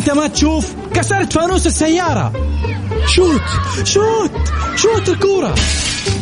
انت 0.00 0.10
ما 0.10 0.26
تشوف 0.26 0.72
كسرت 0.94 1.32
فانوس 1.32 1.66
السيارة. 1.66 2.32
شوت 3.06 3.40
شوت 3.84 4.30
شوت 4.76 5.08
الكورة. 5.08 5.54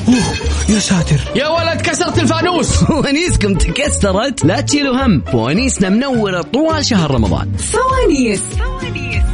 أوه 0.08 0.36
يا 0.68 0.78
ساتر. 0.78 1.20
يا 1.36 1.48
ولد 1.48 1.80
كسرت 1.80 2.18
الفانوس. 2.18 2.68
فوانيسكم 2.84 3.54
تكسرت. 3.54 4.44
لا 4.44 4.60
تشيلوا 4.60 5.06
هم. 5.06 5.22
فوانيسنا 5.32 5.88
منورة 5.88 6.42
طوال 6.42 6.84
شهر 6.84 7.10
رمضان. 7.10 7.52
فوانيس 7.56 8.42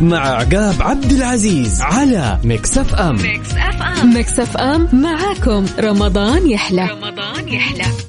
مع 0.00 0.18
عقاب 0.18 0.75
عبد 0.81 1.13
العزيز 1.13 1.81
على 1.82 2.39
Mix 2.45 2.79
FM 2.79 3.16
Mix 4.14 4.41
FM 4.41 4.89
معاكم. 4.93 5.67
رمضان 5.81 6.50
يحلى. 6.50 6.89
رمضان 6.90 7.49
يحلى. 7.49 8.04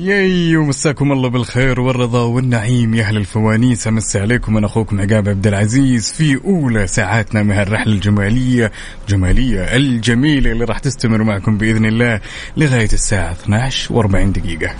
ياي 0.00 0.56
ومساكم 0.56 1.12
الله 1.12 1.28
بالخير 1.28 1.80
والرضا 1.80 2.22
والنعيم 2.22 2.94
يا 2.94 3.02
أهل 3.02 3.16
الفوانيس 3.16 3.86
أمسي 3.86 4.18
عليكم 4.20 4.56
أنا 4.56 4.66
أخوكم 4.66 5.00
عقاب 5.00 5.28
عبد 5.28 5.46
العزيز 5.46 6.12
في 6.12 6.40
أولى 6.44 6.86
ساعاتنا 6.86 7.42
من 7.42 7.52
هالرحله 7.52 7.92
الجمالية 7.92 8.72
جمالية 9.08 9.60
الجميلة 9.76 10.52
اللي 10.52 10.64
راح 10.64 10.78
تستمر 10.78 11.22
معكم 11.22 11.58
بإذن 11.58 11.86
الله 11.86 12.20
لغاية 12.56 12.92
الساعة 12.92 13.32
12 13.32 14.02
و40 14.02 14.38
دقيقة. 14.38 14.74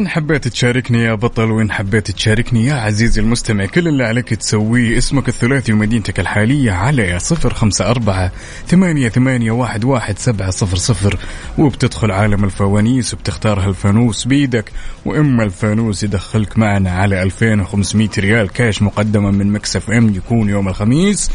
إن 0.00 0.08
حبيت 0.08 0.48
تشاركني 0.48 1.04
يا 1.04 1.14
بطل 1.14 1.50
وإن 1.50 1.72
حبيت 1.72 2.10
تشاركني 2.10 2.66
يا 2.66 2.74
عزيزي 2.74 3.20
المستمع 3.20 3.66
كل 3.66 3.88
اللي 3.88 4.04
عليك 4.04 4.34
تسويه 4.34 4.98
اسمك 4.98 5.28
الثلاثي 5.28 5.72
ومدينتك 5.72 6.20
الحالية 6.20 6.72
على 6.72 7.18
صفر 7.18 7.54
خمسة 7.54 7.90
أربعة 7.90 8.32
ثمانية, 8.66 9.08
ثمانية 9.08 9.50
واحد, 9.50 9.84
واحد 9.84 10.18
سبعة 10.18 10.50
صفر 10.50 10.76
صفر. 10.76 11.18
وبتدخل 11.58 12.10
عالم 12.10 12.44
الفوانيس 12.44 13.14
وبتختار 13.14 13.60
هالفانوس 13.60 14.24
بيدك 14.24 14.72
وإما 15.04 15.44
الفانوس 15.44 16.02
يدخلك 16.02 16.58
معنا 16.58 16.90
على 16.90 17.22
2500 17.22 18.08
ريال 18.18 18.48
كاش 18.48 18.82
مقدمة 18.82 19.30
من 19.30 19.52
Mix 19.52 19.90
FM 19.90 20.14
يكون 20.14 20.48
يوم 20.48 20.68
الخميس 20.68 21.30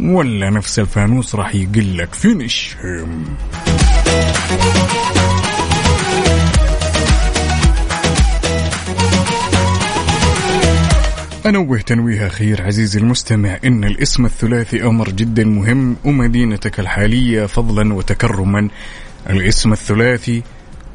ولا 0.00 0.50
نفس 0.50 0.78
الفانوس 0.78 1.34
راح 1.34 1.54
يقلك 1.54 2.14
finish. 2.14 2.76
أنوه 11.46 11.78
تنويه 11.78 12.26
أخير 12.26 12.62
عزيزي 12.62 12.98
المستمع 12.98 13.58
إن 13.64 13.84
الاسم 13.84 14.24
الثلاثي 14.24 14.84
أمر 14.84 15.08
جدا 15.08 15.44
مهم 15.44 15.96
ومدينتك 16.04 16.80
الحالية 16.80 17.46
فضلا 17.46 17.94
وتكرما. 17.94 18.68
الاسم 19.30 19.72
الثلاثي 19.72 20.42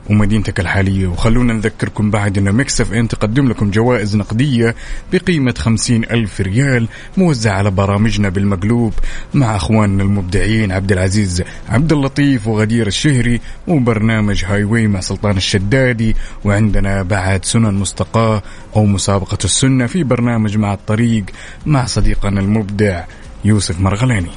ومدينتك 0.10 0.60
الحالية. 0.60 1.08
وخلونا 1.08 1.54
نذكركم 1.54 2.12
بعد 2.12 2.38
أن 2.38 2.56
Mix 2.56 2.94
FM 2.94 3.08
تقدم 3.08 3.50
لكم 3.50 3.72
جوائز 3.72 4.16
نقدية 4.16 4.76
بقيمة 5.14 5.54
خمسين 5.58 6.04
ألف 6.04 6.42
ريال 6.42 6.88
موزعة 7.18 7.54
على 7.54 7.72
برامجنا 7.72 8.30
بالمقلوب 8.30 8.94
مع 9.34 9.56
أخواننا 9.56 10.04
المبدعين 10.04 10.72
عبد 10.72 10.92
العزيز 10.92 11.44
عبد 11.70 11.92
اللطيف 11.92 12.48
وغدير 12.48 12.88
الشهري 12.88 13.42
وبرنامج 13.68 14.46
Highway 14.46 14.88
مع 14.88 15.00
سلطان 15.00 15.38
الشدادي. 15.38 16.16
وعندنا 16.44 17.04
بعد 17.04 17.46
سنن 17.46 17.74
مستقاة 17.74 18.44
أو 18.76 18.86
مسابقة 18.86 19.38
السنة 19.44 19.86
في 19.86 20.04
برنامج 20.04 20.58
مع 20.58 20.74
الطريق 20.74 21.24
مع 21.66 21.86
صديقنا 21.86 22.40
المبدع 22.40 23.04
يوسف 23.46 23.80
مرغلاني. 23.80 24.32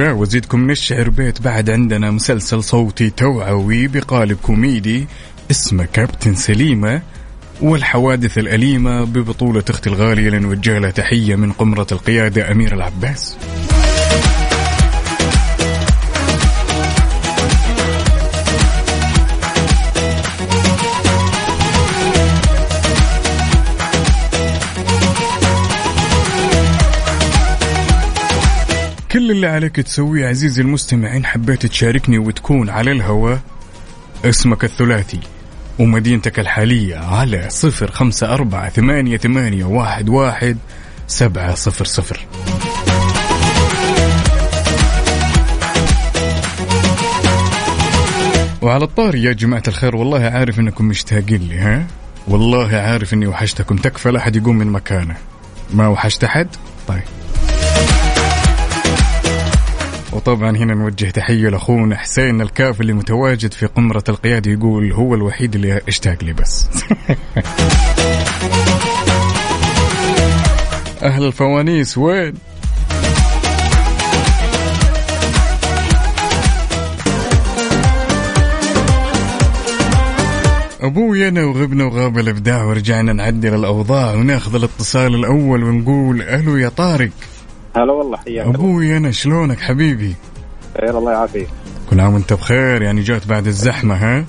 لا 0.00 0.12
وزيدكم 0.12 0.70
نشعر 0.70 1.08
بيت 1.08 1.42
بعد 1.42 1.70
عندنا 1.70 2.10
مسلسل 2.10 2.62
صوتي 2.62 3.10
توعوي 3.10 3.88
بقالب 3.88 4.38
كوميدي. 4.42 5.06
اسمه 5.50 5.84
كابتن 5.84 6.34
سليمة 6.34 7.02
والحوادث 7.60 8.38
الأليمة 8.38 9.04
ببطولة 9.04 9.64
أختي 9.70 9.90
الغالية 9.90 10.30
لنوجه 10.30 10.78
لها 10.78 10.90
تحية 10.90 11.36
من 11.36 11.52
قمرة 11.52 11.86
القيادة 11.92 12.50
أمير 12.50 12.74
العباس. 12.74 13.36
كل 29.12 29.30
اللي 29.30 29.46
عليك 29.46 29.76
تسويه 29.76 30.28
عزيزي 30.28 30.62
المستمع 30.62 31.16
إن 31.16 31.26
حبيت 31.26 31.66
تشاركني 31.66 32.18
وتكون 32.18 32.70
على 32.70 32.92
الهواء 32.92 33.40
اسمك 34.24 34.64
الثلاثي 34.64 35.20
ومدينتك 35.78 36.38
الحالية 36.38 36.96
على 36.96 37.46
صفر 37.48 37.90
خمسة 37.90 38.34
أربعة 38.34 38.68
ثمانية, 38.70 39.16
ثمانية 39.16 39.64
واحد, 39.64 40.08
واحد 40.08 40.58
سبعة 41.06 41.54
صفر 41.54 41.84
صفر. 41.84 42.26
وعلى 48.62 48.84
الطاري 48.84 49.22
يا 49.22 49.32
جماعة 49.32 49.62
الخير 49.68 49.96
والله 49.96 50.24
عارف 50.24 50.58
إنكم 50.58 50.84
مشتاقين 50.84 51.40
لي 51.40 51.58
ها؟ 51.58 51.86
والله 52.28 52.76
عارف 52.76 53.14
إني 53.14 53.26
وحشتكم 53.26 53.76
تكفى 53.76 54.10
لا 54.10 54.18
أحد 54.18 54.36
يقوم 54.36 54.58
من 54.58 54.66
مكانه. 54.66 55.16
ما 55.74 55.88
وحشت 55.88 56.24
أحد؟ 56.24 56.48
طيب. 56.88 57.19
وطبعا 60.20 60.56
هنا 60.56 60.74
نوجه 60.74 61.10
تحية 61.10 61.48
لأخونا 61.48 61.96
حسين 61.96 62.40
الكاف 62.40 62.80
اللي 62.80 62.92
متواجد 62.92 63.52
في 63.52 63.66
قمرة 63.66 64.04
القيادة 64.08 64.50
يقول 64.50 64.92
هو 64.92 65.14
الوحيد 65.14 65.54
اللي 65.54 65.80
اشتاق 65.88 66.24
لي 66.24 66.32
بس 66.32 66.66
أهل 71.02 71.24
الفوانيس 71.24 71.98
وين؟ 71.98 72.34
أبوي 80.80 81.28
انا 81.28 81.44
وغبنا 81.44 81.84
وغاب 81.84 82.18
الإبداع 82.18 82.64
ورجعنا 82.64 83.12
نعدل 83.12 83.54
الأوضاع 83.54 84.14
وناخذ 84.14 84.54
الاتصال 84.54 85.14
الأول 85.14 85.64
ونقول 85.64 86.22
ألو 86.22 86.56
يا 86.56 86.68
طارق 86.68 87.10
هلا 87.76 87.92
والله 87.92 88.16
حياك 88.16 88.46
أبوي 88.46 88.96
أنا 88.96 89.10
شلونك 89.10 89.60
حبيبي؟ 89.60 90.14
خير 90.80 90.98
الله 90.98 91.12
يعافيك. 91.12 91.48
كل 91.90 92.00
عام 92.00 92.14
وأنت 92.14 92.32
بخير 92.32 92.82
يعني 92.82 93.00
جات 93.00 93.26
بعد 93.26 93.46
الزحمة 93.46 93.94
ها؟ 93.94 94.24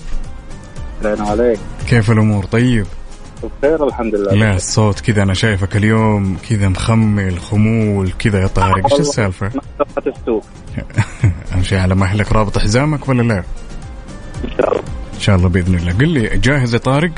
علينا 1.05 1.23
عليك 1.27 1.59
كيف 1.87 2.11
الأمور؟ 2.11 2.45
طيب؟ 2.45 2.85
بخير 3.61 3.87
الحمد 3.87 4.15
لله. 4.15 4.33
لا 4.33 4.55
الصوت 4.55 4.99
كذا 4.99 5.23
أنا 5.23 5.33
شايفك 5.33 5.75
اليوم 5.75 6.37
كذا 6.49 6.67
مخمل 6.67 7.39
خمول 7.39 8.11
كذا 8.19 8.41
يا 8.41 8.47
طارق. 8.47 8.91
إيش 8.91 8.99
السالفة؟ 9.01 9.51
السوق. 10.07 10.45
أمشي 11.55 11.77
على 11.77 11.95
مهلك 11.95 12.31
رابط 12.31 12.57
حزامك 12.57 13.09
ولا 13.09 13.21
لا؟ 13.21 13.43
إن 14.43 14.49
شاء 14.57 14.71
الله. 14.71 14.83
إن 15.13 15.19
شاء 15.19 15.35
الله 15.35 15.49
بإذن 15.49 15.75
الله. 15.75 15.93
قل 15.93 16.07
لي 16.09 16.37
جاهز 16.37 16.73
يا 16.73 16.79
طارق؟ 16.79 17.11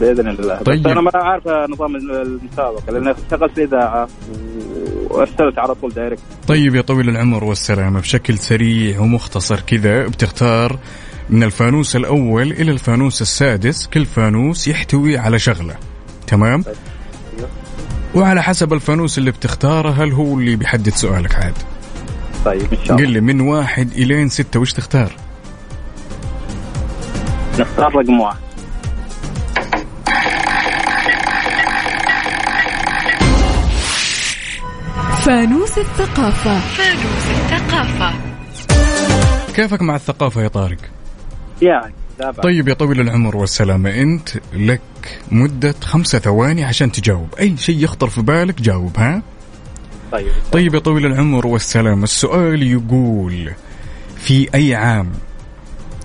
بإذن 0.00 0.28
الله. 0.28 0.56
طيب. 0.56 0.82
بس 0.82 0.90
أنا 0.92 1.00
ما 1.00 1.10
عارف 1.14 1.48
نظام 1.48 1.96
المسابقة 1.96 2.92
لأن 2.92 3.08
اشتغلت 3.08 3.52
في 3.54 3.64
اذاعه 3.64 4.08
وارسلت 5.10 5.58
على 5.58 5.74
طول 5.74 5.90
دايركت 5.90 6.22
طيب 6.48 6.74
يا 6.74 6.80
طويل 6.80 7.08
العمر 7.08 7.44
والسلامة 7.44 8.00
بشكل 8.00 8.38
سريع 8.38 9.00
ومختصر 9.00 9.60
كذا 9.60 10.06
بتختار 10.06 10.78
من 11.30 11.42
الفانوس 11.42 11.96
الأول 11.96 12.50
إلى 12.52 12.70
الفانوس 12.70 13.22
السادس 13.22 13.86
كل 13.86 14.06
فانوس 14.06 14.68
يحتوي 14.68 15.18
على 15.18 15.38
شغلة. 15.38 15.74
تمام؟ 16.26 16.64
وعلى 18.14 18.42
حسب 18.42 18.72
الفانوس 18.72 19.18
اللي 19.18 19.30
بتختاره 19.30 19.90
هل 19.90 20.12
هو 20.12 20.38
اللي 20.38 20.56
بيحدد 20.56 20.88
سؤالك 20.88 21.34
عاد؟ 21.34 21.54
طيب 22.44 22.72
إن 22.72 22.84
شاء 22.84 22.96
قل 22.96 23.02
الله 23.04 23.14
لي 23.14 23.20
من 23.20 23.40
واحد 23.40 23.92
إلين 23.92 24.28
ستة 24.28 24.60
وش 24.60 24.72
تختار؟ 24.72 25.12
نختار 27.58 27.94
رقم 27.96 28.20
واحد. 28.20 28.47
فانوس 35.28 35.78
الثقافة. 35.78 36.60
كيفك 39.54 39.82
مع 39.82 39.96
الثقافة 39.96 40.42
يا 40.42 40.48
طارق؟ 40.48 40.76
يعني 41.62 41.94
طيب 42.42 42.68
يا 42.68 42.74
طويل 42.74 43.00
العمر 43.00 43.36
والسلامة 43.36 43.90
أنت 43.90 44.28
لك 44.52 44.80
مدة 45.30 45.74
خمسة 45.82 46.18
ثواني 46.18 46.64
عشان 46.64 46.92
تجاوب. 46.92 47.34
أي 47.40 47.56
شيء 47.56 47.84
يخطر 47.84 48.08
في 48.08 48.22
بالك 48.22 48.60
جاوب 48.60 48.96
ها؟ 48.96 49.22
طيب. 50.12 50.32
طيب 50.52 50.74
يا 50.74 50.78
طويل 50.78 51.06
العمر 51.06 51.46
والسلامة 51.46 52.04
السؤال 52.04 52.62
يقول 52.62 53.52
في 54.16 54.54
أي 54.54 54.74
عام؟ 54.74 55.10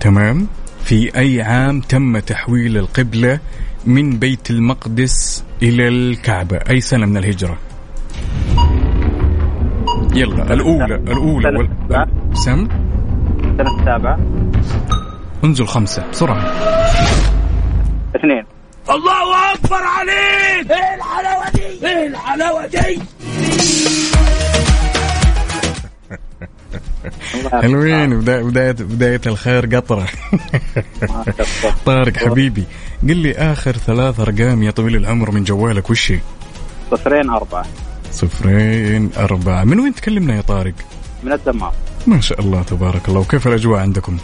تمام؟ 0.00 0.46
في 0.84 1.16
أي 1.16 1.42
عام 1.42 1.80
تم 1.80 2.18
تحويل 2.18 2.76
القبلة 2.76 3.40
من 3.86 4.18
بيت 4.18 4.50
المقدس 4.50 5.44
إلى 5.62 5.88
الكعبة؟ 5.88 6.56
أي 6.70 6.80
سنة 6.80 7.06
من 7.06 7.16
الهجرة؟ 7.16 7.58
يلا 10.14 10.52
الأولى 10.52 10.94
الأولى 10.94 11.48
وال... 11.48 11.68
سم؟ 12.32 12.68
السنة 13.52 13.78
السابعة 13.78 14.18
انزل 15.44 15.66
خمسة 15.66 16.08
بسرعة. 16.10 16.44
اثنين. 18.16 18.44
الله 18.90 19.52
أكبر 19.54 19.82
عليك! 19.82 20.70
إيه 20.70 20.94
الحلاوة 20.94 21.50
دي؟ 21.54 21.86
إيه 21.86 22.06
الحلاوة 22.06 22.66
دي؟ 22.66 23.00
حلوين 27.52 28.20
بداية 28.20 28.42
بداية 28.42 28.72
بداية 28.72 29.20
الخير 29.26 29.76
قطرة. 29.76 30.06
طارق 31.86 32.16
حبيبي 32.16 32.64
قل 33.02 33.16
لي 33.16 33.32
آخر 33.32 33.72
ثلاث 33.72 34.20
أرقام 34.20 34.62
يا 34.62 34.70
طويل 34.70 34.96
العمر 34.96 35.30
من 35.30 35.44
جوالك 35.44 35.90
وش 35.90 36.12
هي؟ 36.12 36.18
صفرين 36.90 37.30
أربعة. 37.30 37.64
صفرين 38.14 39.10
أربعة. 39.16 39.64
من 39.64 39.80
وين 39.80 39.94
تكلمنا 39.94 40.36
يا 40.36 40.40
طارق؟ 40.40 40.74
من 41.22 41.32
الدمام. 41.32 41.72
ما 42.06 42.20
شاء 42.20 42.40
الله 42.40 42.62
تبارك 42.62 43.08
الله. 43.08 43.20
وكيف 43.20 43.46
الأجواء 43.46 43.80
عندكم؟ 43.80 44.16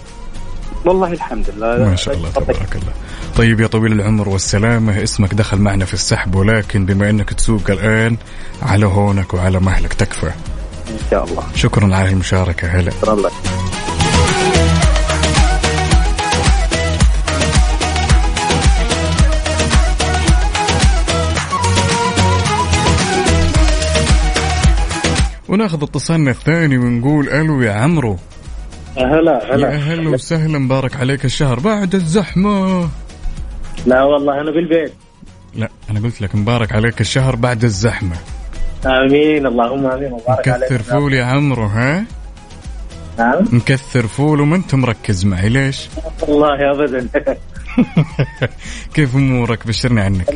والله 0.84 1.12
الحمد 1.12 1.50
لله. 1.56 1.88
ما 1.88 1.96
شاء 1.96 2.14
الله 2.14 2.30
تبارك 2.30 2.76
الله. 2.76 2.92
طيب 3.36 3.60
يا 3.60 3.66
طويل 3.66 3.92
العمر 3.92 4.28
والسلامة 4.28 5.02
اسمك 5.02 5.34
دخل 5.34 5.58
معنا 5.58 5.84
في 5.84 5.94
السحب 5.94 6.34
ولكن 6.34 6.86
بما 6.86 7.10
أنك 7.10 7.32
تسوق 7.32 7.70
الآن 7.70 8.16
على 8.62 8.86
هونك 8.86 9.34
وعلى 9.34 9.60
مهلك 9.60 9.92
تكفى. 9.92 10.30
إن 10.90 10.98
شاء 11.10 11.24
الله. 11.24 11.42
شكرا 11.54 11.94
على 11.96 12.10
المشاركة 12.10 12.68
هلا. 12.68 12.90
شكرا 12.90 13.14
لك. 13.14 13.32
وناخذ 25.50 25.82
اتصالنا 25.82 26.30
الثاني 26.30 26.78
ونقول 26.78 27.28
ألو 27.28 27.62
يا 27.62 27.72
عمرو. 27.72 28.16
هلا 28.96 29.56
يا 29.56 29.66
أهلا 29.66 30.10
وسهلا 30.10 30.58
مبارك 30.58 30.96
عليك 30.96 31.24
الشهر. 31.24 31.60
بعد 31.60 31.94
الزحمة. 31.94 32.88
لا 33.86 34.02
والله 34.02 34.40
أنا 34.40 34.50
بالبيت. 34.50 34.92
لا 35.54 35.68
أنا 35.90 36.00
قلت 36.00 36.20
لك 36.20 36.34
مبارك 36.34 36.72
عليك 36.72 37.00
الشهر 37.00 37.36
بعد 37.36 37.64
الزحمة. 37.64 38.16
آمين 38.86 39.46
اللهم 39.46 39.86
آمين 39.86 40.10
مبارك 40.10 40.48
عليك. 40.48 40.72
مكثر 40.72 40.82
فول 40.82 41.14
يا 41.14 41.24
عمرو 41.24 41.66
ها؟ 41.66 42.04
نعم. 43.18 43.44
مكثر 43.52 44.06
فول 44.06 44.40
وما 44.40 44.56
أنت 44.56 44.74
مركز 44.74 45.24
معي 45.24 45.48
ليش؟ 45.48 45.88
والله 46.28 46.70
ابدا. 46.70 47.08
كيف 48.94 49.16
أمورك؟ 49.16 49.66
بشرني 49.66 50.00
عنك. 50.00 50.28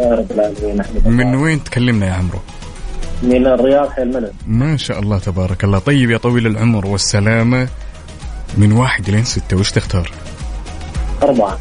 يا 0.00 0.14
رب 0.14 0.30
العالمين. 0.30 0.82
من 1.04 1.34
وين 1.34 1.64
تكلمنا 1.64 2.06
يا 2.06 2.12
عمرو؟ 2.12 2.38
من 3.22 3.46
الرياض 3.46 3.88
حي 3.88 4.02
المنن 4.02 4.30
ما 4.46 4.76
شاء 4.76 5.00
الله 5.00 5.18
تبارك 5.18 5.64
الله. 5.64 5.78
طيب 5.78 6.10
يا 6.10 6.18
طويل 6.18 6.46
العمر 6.46 6.86
والسلامة 6.86 7.68
من 8.58 8.72
واحد 8.72 9.10
لين 9.10 9.24
ستة 9.24 9.56
وش 9.56 9.70
تختار؟ 9.70 10.10
أربعة. 11.22 11.58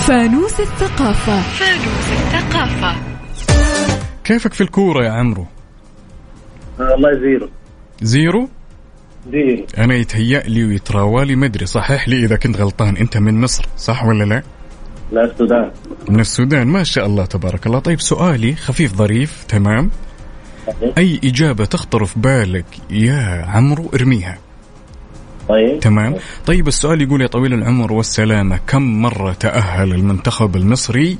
فانوس 0.00 0.60
الثقافة. 0.60 1.42
كيفك 4.24 4.52
في 4.52 4.60
الكورة 4.60 5.04
يا 5.04 5.10
عمرو؟ 5.10 5.46
والله 6.78 7.14
zero 7.20 7.48
zero؟ 8.02 8.48
zero. 9.32 9.66
أنا 9.78 9.94
يتهيأ 9.94 10.40
لي 10.40 10.64
ويتراوالي 10.64 11.36
مدري 11.36 11.66
صحح 11.66 12.08
لي 12.08 12.24
إذا 12.24 12.36
كنت 12.36 12.56
غلطان. 12.56 12.96
أنت 12.96 13.16
من 13.16 13.40
مصر 13.40 13.66
صح 13.76 14.04
ولا 14.04 14.24
لا؟ 14.24 14.42
لا 15.14 15.24
السودان 15.24 15.70
من 16.08 16.20
السودان. 16.20 16.66
ما 16.66 16.82
شاء 16.82 17.06
الله 17.06 17.24
تبارك 17.24 17.66
الله. 17.66 17.78
طيب 17.78 18.00
سؤالي 18.00 18.54
خفيف 18.54 18.94
ظريف 18.96 19.44
تمام؟ 19.48 19.90
أي 20.98 21.20
إجابة 21.24 21.64
تخطر 21.64 22.04
في 22.04 22.20
بالك 22.20 22.64
يا 22.90 23.44
عمرو؟ 23.48 23.90
ارميها. 23.94 24.38
طيب. 25.48 25.80
تمام؟ 25.80 26.14
طيب 26.46 26.68
السؤال 26.68 27.02
يقول 27.02 27.22
يا 27.22 27.26
طويل 27.26 27.54
العمر 27.54 27.92
والسلامة 27.92 28.58
كم 28.66 29.02
مرة 29.02 29.32
تأهل 29.32 29.92
المنتخب 29.92 30.56
المصري 30.56 31.18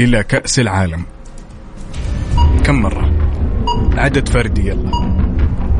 إلى 0.00 0.22
كأس 0.22 0.58
العالم؟ 0.58 1.04
كم 2.64 2.82
مرة؟ 2.82 3.12
عدد 3.96 4.28
فردي 4.28 4.68
يلا. 4.68 4.90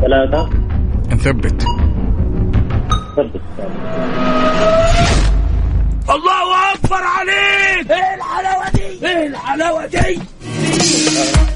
ثلاثة. 0.00 0.50
نثبت. 1.11 1.62
ثبت. 3.17 3.43
الله 6.11 6.42
عليك 7.37 7.90
إيه 7.90 8.14
الحلاوة 8.14 8.70
دي؟ 8.75 9.06
إيه 9.06 9.26
الحلاوة 9.26 9.87
دي؟ 9.87 10.19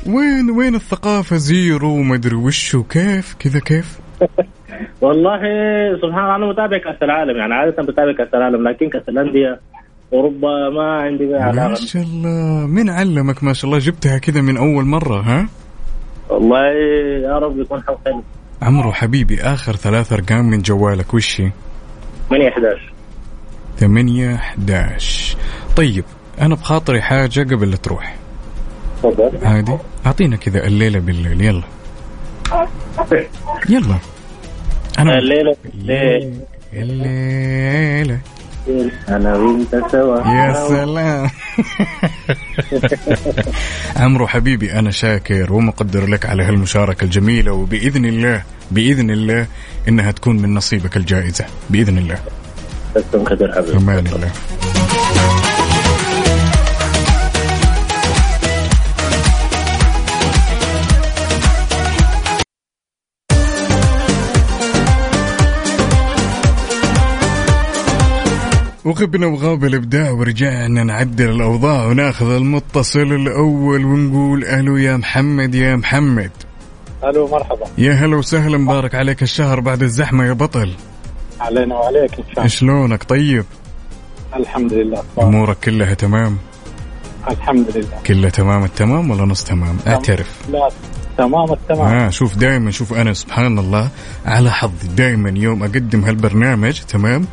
وين 0.06 0.50
وين 0.50 0.75
الثقافة 0.75 1.37
زيرو؟ 1.37 1.88
ومدري 1.93 2.34
وش 2.37 2.75
وكيف 2.75 3.34
كذا 3.38 3.58
كيف؟ 3.61 3.99
والله 5.00 5.38
سبحان 6.02 6.25
الله 6.25 6.37
أنا 6.37 6.46
متابع 6.46 6.78
كأس 6.78 7.02
العالم 7.02 7.37
يعني 7.37 7.55
عادة 7.55 7.82
بتابع 7.82 8.12
كأس 8.12 8.34
العالم 8.34 8.69
لكن 8.69 8.88
كأس 8.88 9.08
الأندية 9.08 9.61
أوروبا 10.12 10.69
ما 10.70 11.00
عندي 11.02 11.26
بها 11.26 11.38
ما 11.38 11.44
علاقة. 11.44 11.75
شاء 11.75 12.02
الله. 12.02 12.67
من 12.67 12.90
علمك 12.90 13.44
ما 13.44 13.52
شاء 13.52 13.64
الله؟ 13.70 13.79
جبتها 13.79 14.19
كذا 14.19 14.40
من 14.40 14.56
أول 14.56 14.84
مرة 14.84 15.20
ها؟ 15.20 15.49
والله 16.31 16.67
يا 17.25 17.38
رب 17.38 17.58
يكون 17.61 17.82
حظ 17.82 17.94
حلو. 18.06 18.22
عمرو 18.62 18.93
حبيبي 18.93 19.40
آخر 19.40 19.76
ثلاث 19.76 20.12
أرقام 20.12 20.50
من 20.50 20.62
جوالك 20.62 21.14
وش 21.14 21.40
هي؟ 21.40 21.50
8 22.31 22.49
11 22.49 22.93
ثمانية 23.76 24.34
11 24.34 25.37
طيب 25.76 26.05
أنا 26.40 26.55
بخاطري 26.55 27.02
حاجة 27.02 27.40
قبل 27.40 27.70
لا 27.70 27.76
تروح. 27.76 28.17
تفضل. 29.02 29.31
عادي 29.43 29.76
أعطينا 30.06 30.37
كذا 30.37 30.67
الليلة 30.67 30.99
بالليل 30.99 31.40
يلا. 31.40 31.62
يلا. 33.69 33.99
أنا 34.99 35.19
الليلة 35.19 35.56
ليه 35.75 36.32
الليلة. 36.73 38.20
أنا 39.08 39.37
وأنت 39.37 39.82
سوا. 39.93 40.19
يا 40.19 40.69
سلام. 40.69 41.31
عمرو 43.96 44.26
حبيبي 44.26 44.72
أنا 44.72 44.90
شاكر 44.90 45.52
ومقدر 45.52 46.06
لك 46.06 46.26
على 46.26 46.44
هالمشاركة 46.44 47.05
الجميلة 47.05 47.52
وبإذن 47.52 48.05
الله 48.05 48.43
بإذن 48.70 49.11
الله 49.11 49.46
إنها 49.88 50.11
تكون 50.11 50.43
من 50.43 50.55
نصيبك 50.55 50.96
الجائزة. 50.96 51.44
بإذن 51.70 51.99
الله. 51.99 52.19
تسلم 52.94 53.25
في 53.25 53.52
حبيبي. 53.55 53.99
الله. 53.99 54.31
وغبنا 68.86 69.26
وغاب 69.26 69.64
الإبداع 69.64 70.10
ورجعنا 70.10 70.84
نعدل 70.84 71.31
الأوضاع 71.31 71.86
ونأخذ 71.86 72.31
المتصل 72.31 73.00
الأول 73.00 73.84
ونقول 73.84 74.44
ألو 74.44 74.76
يا 74.76 74.96
محمد 74.96 75.55
يا 75.55 75.76
محمد. 75.76 76.31
ألو 77.05 77.28
مرحبا. 77.28 77.66
يا 77.78 77.93
هلا 77.93 78.16
وسهلا 78.16 78.58
مبارك 78.58 78.94
عليك 78.94 79.22
الشهر 79.22 79.60
بعد 79.60 79.82
الزحمة 79.82 80.24
يا 80.24 80.32
بطل. 80.32 80.74
علينا 81.40 81.74
وعليك 81.74 82.19
إن 82.19 82.24
شاء 82.34 82.46
شلونك؟ 82.46 83.05
طيب؟ 83.05 83.44
الله 84.32 84.36
الحمد 84.36 84.72
لله. 84.72 85.02
أمورك 85.19 85.56
كلها 85.64 85.94
تمام؟ 85.94 86.36
الحمد 87.31 87.66
لله. 87.76 87.98
كلها 88.06 88.31
تمام؟ 88.31 88.64
التمام 88.64 89.10
ولا 89.10 89.24
نص 89.24 89.44
تمام؟ 89.44 89.78
اعترف. 89.86 90.31
لا 90.50 90.69
تمام 91.19 91.52
التمام. 91.52 91.86
آه 91.86 92.10
شوف 92.10 92.36
دائما 92.36 92.70
شوف 92.70 92.93
أنا 92.93 93.12
سبحان 93.12 93.58
الله 93.58 93.88
على 94.26 94.50
حظي. 94.50 94.88
دائما 94.96 95.31
يوم 95.31 95.62
أقدم 95.62 96.05
هالبرنامج 96.05 96.81
تمام؟ 96.81 97.26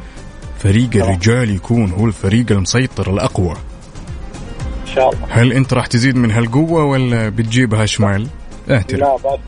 فريق 0.63 0.95
الرجال 0.95 1.55
يكون 1.55 1.91
هو 1.91 2.05
الفريق 2.05 2.51
المسيطر 2.51 3.13
الأقوى؟ 3.13 3.51
إن 3.51 4.95
شاء 4.95 5.09
الله. 5.09 5.27
هل 5.29 5.53
أنت 5.53 5.73
راح 5.73 5.87
تزيد 5.87 6.15
من 6.15 6.31
هالقوة 6.31 6.83
ولا 6.83 7.29
بتجيبها 7.29 7.85
شمال؟ 7.85 8.27
اعترف 8.71 8.99
لا 8.99 9.15
بس 9.15 9.39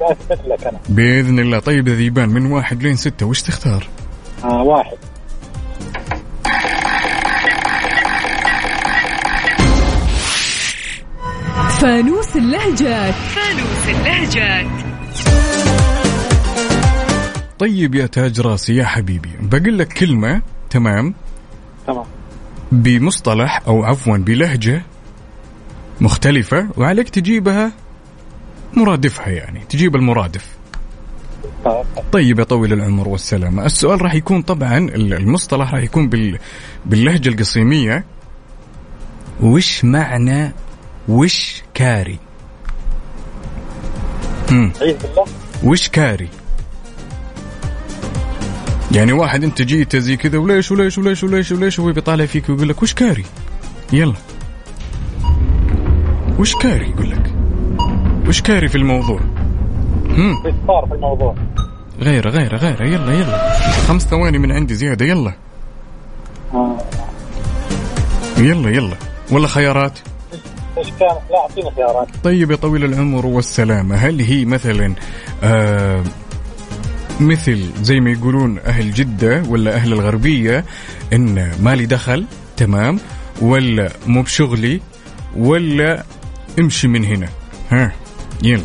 بثبت 0.00 0.40
لك 0.46 0.66
أنا. 0.66 0.78
بإذن 0.88 1.38
الله. 1.38 1.58
طيب 1.58 1.88
يا 1.88 1.94
ذيبان 1.94 2.28
من 2.28 2.46
واحد 2.46 2.82
لين 2.82 2.96
ستة 2.96 3.26
وش 3.26 3.42
تختار؟ 3.42 3.86
آه 4.44 4.62
واحد. 4.62 4.96
فانوس 11.80 12.36
اللهجات. 12.36 13.14
طيب 17.62 17.94
يا 17.94 18.06
تاج 18.06 18.40
راسي 18.40 18.74
يا 18.74 18.84
حبيبي. 18.84 19.30
بقول 19.40 19.78
لك 19.78 19.92
كلمة 19.92 20.42
تمام؟ 20.70 21.14
تمام. 21.86 22.04
بمصطلح 22.72 23.62
أو 23.66 23.84
عفوا 23.84 24.16
بلهجة 24.16 24.82
مختلفة 26.00 26.68
وعليك 26.76 27.08
تجيبها 27.08 27.72
مرادفها 28.76 29.28
يعني 29.28 29.60
تجيب 29.68 29.96
المرادف. 29.96 30.56
طيب. 32.12 32.38
يا 32.38 32.44
طويل 32.44 32.72
العمر 32.72 33.08
والسلامة 33.08 33.66
السؤال 33.66 34.02
راح 34.02 34.14
يكون 34.14 34.42
طبعا 34.42 34.78
المصطلح 34.78 35.74
راح 35.74 35.82
يكون 35.82 36.08
بال... 36.08 36.38
باللهجة 36.86 37.28
القصيمية. 37.28 38.04
وش 39.40 39.84
معنى 39.84 40.52
وش 41.08 41.62
كاري؟ 41.74 42.18
وش 45.64 45.88
كاري؟ 45.88 46.28
يعني 48.94 49.12
واحد 49.12 49.44
انت 49.44 49.62
جيته 49.62 49.98
زي 49.98 50.16
كذا 50.16 50.38
وليش 50.38 50.72
وليش 50.72 50.98
وليش 50.98 51.24
وليش 51.24 51.52
وليش 51.52 51.78
وهو 51.78 51.92
بيطالع 51.92 52.26
فيك 52.26 52.48
ويقول 52.48 52.68
لك 52.68 52.82
وش 52.82 52.94
كاري؟ 52.94 53.24
يلا. 53.92 54.14
وش 56.38 56.54
كاري 56.56 56.90
يقول 56.90 57.10
لك؟ 57.10 57.32
وش 58.28 58.42
كاري 58.42 58.68
في 58.68 58.74
الموضوع؟ 58.74 59.20
هم؟ 60.08 60.42
صار 60.66 60.86
في 60.88 60.94
الموضوع. 60.94 61.34
غيره 62.00 62.30
غيره 62.30 62.56
غيره 62.56 62.84
يلا 62.84 63.12
يلا. 63.12 63.52
خمس 63.88 64.02
ثواني 64.02 64.38
من 64.38 64.52
عندي 64.52 64.74
زيادة 64.74 65.06
يلا. 65.06 65.32
يلا 68.38 68.70
يلا. 68.70 68.96
ولا 69.30 69.46
خيارات؟ 69.48 69.98
إيش 70.78 70.88
لا 71.00 71.38
اعطينا 71.38 71.70
خيارات. 71.76 72.08
طيب 72.24 72.50
يا 72.50 72.56
طويل 72.56 72.84
العمر 72.84 73.26
والسلامة 73.26 73.96
هل 73.96 74.20
هي 74.20 74.44
مثلا 74.44 74.94
آه 75.42 76.02
مثل 77.22 77.70
زي 77.82 78.00
ما 78.00 78.10
يقولون 78.10 78.58
أهل 78.58 78.92
جدة 78.92 79.42
ولا 79.48 79.74
أهل 79.74 79.92
الغربية 79.92 80.64
إن 81.12 81.50
مالي 81.62 81.86
دخل 81.86 82.24
تمام 82.56 82.98
ولا 83.40 83.92
مو 84.06 84.22
بشغلي 84.22 84.80
ولا 85.36 86.04
امشي 86.58 86.88
من 86.88 87.04
هنا 87.04 87.28
ها 87.70 87.92
يلا 88.42 88.62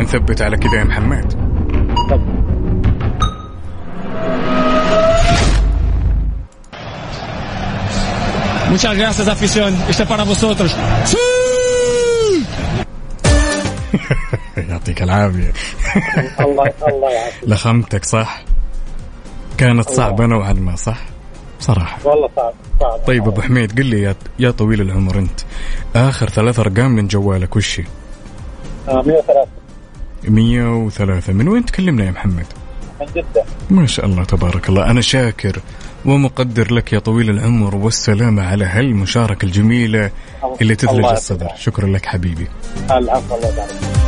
نثبت 0.00 0.42
على 0.42 0.56
كذا 0.56 0.78
يا 0.78 0.84
محمد 0.84 1.50
Muchas 8.70 8.96
gracias, 8.96 9.26
afición. 9.26 9.74
Este 9.88 10.04
es 10.04 10.08
para 10.08 10.22
vosotros. 10.22 10.70
يعطيك 14.70 15.02
العافية. 15.02 15.52
الله 16.44 16.72
الله 16.88 17.10
يعافيك. 17.10 17.48
لخمتك 17.48 18.04
صح؟ 18.04 18.42
كانت 19.58 19.90
صعبة 19.90 20.26
نوعا 20.26 20.52
ما 20.52 20.76
صح؟ 20.76 20.98
صراحة. 21.60 21.98
والله 22.04 22.28
صعب 22.36 22.52
صعب. 22.80 22.98
طيب 23.06 23.28
أبو 23.28 23.42
حميد 23.42 23.78
قل 23.78 23.86
لي 23.86 24.02
يا, 24.02 24.14
يا 24.38 24.50
طويل 24.50 24.80
العمر 24.80 25.18
أنت. 25.18 25.40
آخر 25.96 26.28
ثلاث 26.28 26.58
أرقام 26.58 26.90
من 26.90 27.06
جوالك 27.08 27.56
وش 27.56 27.80
هي؟ 27.80 27.84
آه، 28.88 29.02
103 29.02 29.46
103 30.24 31.32
من 31.32 31.48
وين 31.48 31.64
تكلمنا 31.64 32.04
يا 32.04 32.10
محمد؟ 32.10 32.46
من 33.00 33.06
جدة. 33.06 33.44
ما 33.70 33.86
شاء 33.86 34.06
الله 34.06 34.24
تبارك 34.24 34.68
الله. 34.68 34.90
أنا 34.90 35.00
شاكر 35.00 35.58
ومقدر 36.04 36.74
لك 36.74 36.92
يا 36.92 36.98
طويل 36.98 37.30
العمر 37.30 37.76
والسلامة 37.76 38.42
على 38.42 38.64
هالمشاركة 38.64 39.44
الجميلة 39.44 40.10
اللي 40.60 40.74
تثلج 40.74 41.04
الصدر. 41.04 41.48
شكرا 41.58 41.86
لك 41.86 42.06
حبيبي. 42.06 42.46
العفو 42.90 43.34
الله 43.34 43.48
يبارك. 43.48 43.99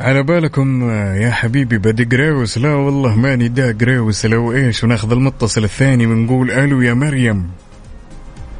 على 0.00 0.22
بالكم 0.22 0.90
آه، 0.90 1.14
يا 1.14 1.30
حبيبي 1.30 1.78
بدي 1.78 2.04
قريوس 2.04 2.58
لا 2.58 2.74
والله 2.74 3.16
ماني 3.16 3.48
دا 3.48 3.76
قريوس 3.80 4.26
لو 4.26 4.52
إيش 4.52 4.84
وناخذ 4.84 5.12
المتصل 5.12 5.64
الثاني 5.64 6.06
ونقول 6.06 6.50
ألو 6.50 6.80
يا 6.80 6.94
مريم. 6.94 7.50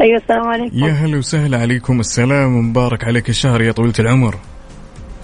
أيوه 0.00 0.20
السلام 0.20 0.48
عليكم. 0.48 0.76
يا 0.76 0.92
هلا 0.92 1.18
وسهلا 1.18 1.58
عليكم. 1.58 2.00
السلام 2.00 2.56
ومبارك 2.56 3.04
عليك 3.04 3.28
الشهر 3.28 3.62
يا 3.62 3.72
طويلة 3.72 3.94
العمر. 3.98 4.34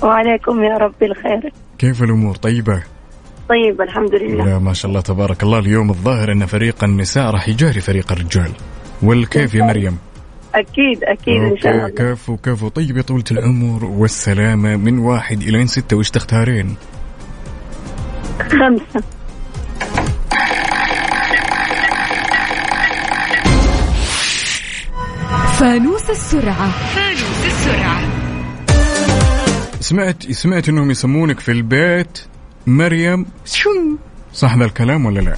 وعليكم 0.02 0.62
يا 0.62 0.78
رب 0.78 1.02
الخير. 1.02 1.52
كيف 1.78 2.02
الأمور؟ 2.02 2.36
طيبة؟ 2.36 2.82
طيب 3.48 3.80
الحمد 3.80 4.14
لله. 4.14 4.44
لا 4.44 4.58
ما 4.58 4.72
شاء 4.72 4.88
الله 4.88 5.00
تبارك 5.00 5.42
الله. 5.42 5.58
اليوم 5.58 5.90
الظاهر 5.90 6.32
أن 6.32 6.46
فريق 6.46 6.84
النساء 6.84 7.30
راح 7.30 7.48
يجاري 7.48 7.80
فريق 7.80 8.12
الرجال. 8.12 8.50
والكيف 9.02 9.54
يا 9.54 9.62
مريم؟ 9.62 9.98
أكيد 10.56 11.04
أكيد 11.04 11.42
إن 11.42 11.58
شاء 11.58 11.72
الله. 11.72 11.88
كفو 11.88 12.36
كفو. 12.36 12.68
طيب 12.68 12.96
يا 12.96 13.02
طولة 13.02 13.24
العمر 13.30 13.84
والسلامة 13.84 14.76
من 14.76 14.98
واحد 14.98 15.42
إلى 15.42 15.66
ستة 15.66 15.96
وش 15.96 16.10
تختارين؟ 16.10 16.76
خمسة. 18.40 19.02
فانوس 25.58 26.10
السرعة. 26.10 26.70
سمعت 29.80 30.32
سمعت 30.32 30.68
إنهم 30.68 30.90
يسمونك 30.90 31.40
في 31.40 31.52
البيت 31.52 32.18
مريم. 32.66 33.26
شن 33.44 33.96
صح 34.34 34.56
ذا 34.56 34.64
الكلام 34.64 35.06
ولا 35.06 35.20
لا؟ 35.20 35.36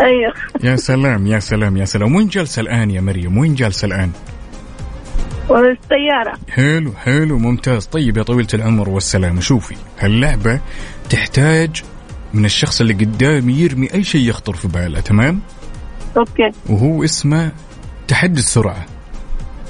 أيوه. 0.00 0.32
يا 0.62 0.76
سلام 0.76 1.26
يا 1.26 1.38
سلام 1.38 1.76
يا 1.76 1.84
سلام. 1.84 2.14
وين 2.14 2.28
جالسة 2.28 2.60
الآن 2.60 2.90
يا 2.90 3.00
مريم؟ 3.00 3.38
وين 3.38 3.54
جالسة 3.54 3.86
الآن؟ 3.86 4.10
والسيارة 5.48 6.38
حلو 6.50 6.92
حلو 6.92 7.38
ممتاز. 7.38 7.86
طيب 7.86 8.16
يا 8.16 8.22
طويلة 8.22 8.48
العمر 8.54 8.88
والسلامة 8.88 9.40
شوفي 9.40 9.76
هاللعبة 9.98 10.60
تحتاج 11.10 11.82
من 12.34 12.44
الشخص 12.44 12.80
اللي 12.80 12.94
قدامي 12.94 13.52
يرمي 13.52 13.94
أي 13.94 14.04
شيء 14.04 14.28
يخطر 14.28 14.54
في 14.54 14.68
باله 14.68 15.00
تمام؟ 15.00 15.40
أوكي. 16.16 16.50
وهو 16.68 17.04
اسمه 17.04 17.52
تحدي 18.08 18.40
السرعة. 18.40 18.86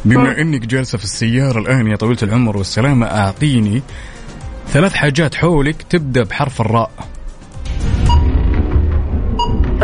بما 0.05 0.41
إنك 0.41 0.61
جالسة 0.61 0.99
في 0.99 1.05
السيارة 1.05 1.59
الآن 1.59 1.87
يا 1.87 1.97
طويلة 1.97 2.19
العمر 2.23 2.57
والسلامة 2.57 3.07
أعطيني 3.07 3.83
ثلاث 4.69 4.95
حاجات 4.95 5.35
حولك 5.35 5.83
تبدأ 5.83 6.23
بحرف 6.23 6.61
الراء. 6.61 6.91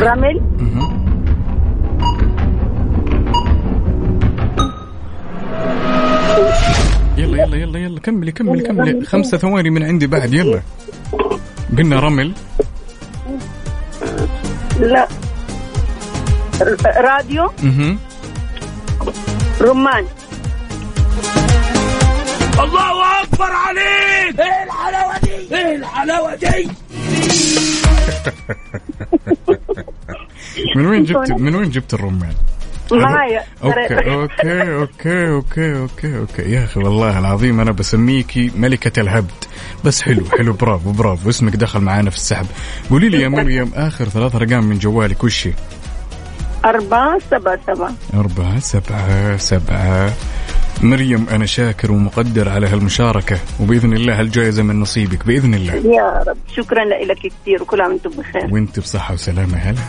رمل 0.01 0.41
يلا 7.19 7.43
يلا 7.43 7.57
يلا 7.57 7.79
يلا 7.79 8.01
كملي 8.01 8.33
كملي 8.33 8.63
كملي 8.63 9.05
خمسة 9.05 9.39
ثواني 9.39 9.71
من 9.71 9.83
عندي 9.83 10.07
بعد 10.07 10.35
يلا 10.35 10.63
قلنا 11.79 12.01
رمل 12.01 12.33
لا 14.81 15.09
راديو 16.97 17.51
مهم. 17.63 17.99
رمان 19.61 20.05
الله 22.61 23.23
اكبر 23.23 23.51
عليك 23.53 24.41
إيه 24.41 24.65
الحلاوه 24.65 25.19
دي 25.19 25.57
إيه 25.57 25.77
الحلاوه 25.77 26.35
دي 26.35 26.69
من 30.77 30.87
وين 30.87 31.05
جبت 31.05 31.33
من 31.33 31.55
وين 31.55 31.71
جبت 31.71 31.95
الرمان؟ 31.95 32.35
معايا. 32.93 33.45
okay 33.65 33.95
okay 33.95 34.75
okay 34.75 35.29
okay 35.29 35.79
okay 35.79 36.19
okay. 36.19 36.43
يا 36.43 36.65
أخي 36.65 36.81
والله 36.81 37.19
العظيم 37.19 37.61
أنا 37.61 37.73
بسميكي 37.73 38.51
ملكة 38.57 39.01
الهبد. 39.01 39.31
بس 39.85 40.03
حلو 40.03 40.25
حلو 40.39 40.53
برافو 40.53 40.93
برافو. 40.93 41.29
اسمك 41.31 41.57
دخل 41.57 41.81
معانا 41.81 42.11
في 42.11 42.17
السحب. 42.17 42.47
قولي 42.91 43.09
لي 43.09 43.21
يا 43.23 43.29
مريم 43.29 43.71
آخر 43.87 44.05
ثلاث 44.05 44.35
أرقام 44.35 44.65
من 44.65 44.79
جوالك 44.79 45.25
وش 45.25 45.47
هي؟ 45.47 45.53
أربعة 46.65 47.19
سبعة 47.31 47.59
سبعة. 47.67 47.93
أربعة 48.15 48.59
سبعة 48.59 49.37
سبعة. 49.37 50.13
مريم 50.83 51.29
أنا 51.29 51.47
شاكر 51.47 51.93
ومقدر 51.93 52.49
على 52.49 52.67
هالمشاركة 52.67 53.39
وبإذن 53.61 53.93
الله 53.93 54.21
هالجائزة 54.21 54.63
من 54.63 54.81
نصيبك 54.81 55.27
بإذن 55.27 55.55
الله. 55.55 55.75
يا 55.75 56.25
رب. 56.29 56.37
شكرا 56.57 56.85
لك 56.85 57.17
كثير 57.17 57.63
وكل 57.63 57.81
عام 57.81 57.91
وأنتم 57.91 58.11
بخير. 58.11 58.55
وأنت 58.55 58.81
بصحة 58.81 59.15
وسلامة 59.15 59.57
هلا. 59.57 59.81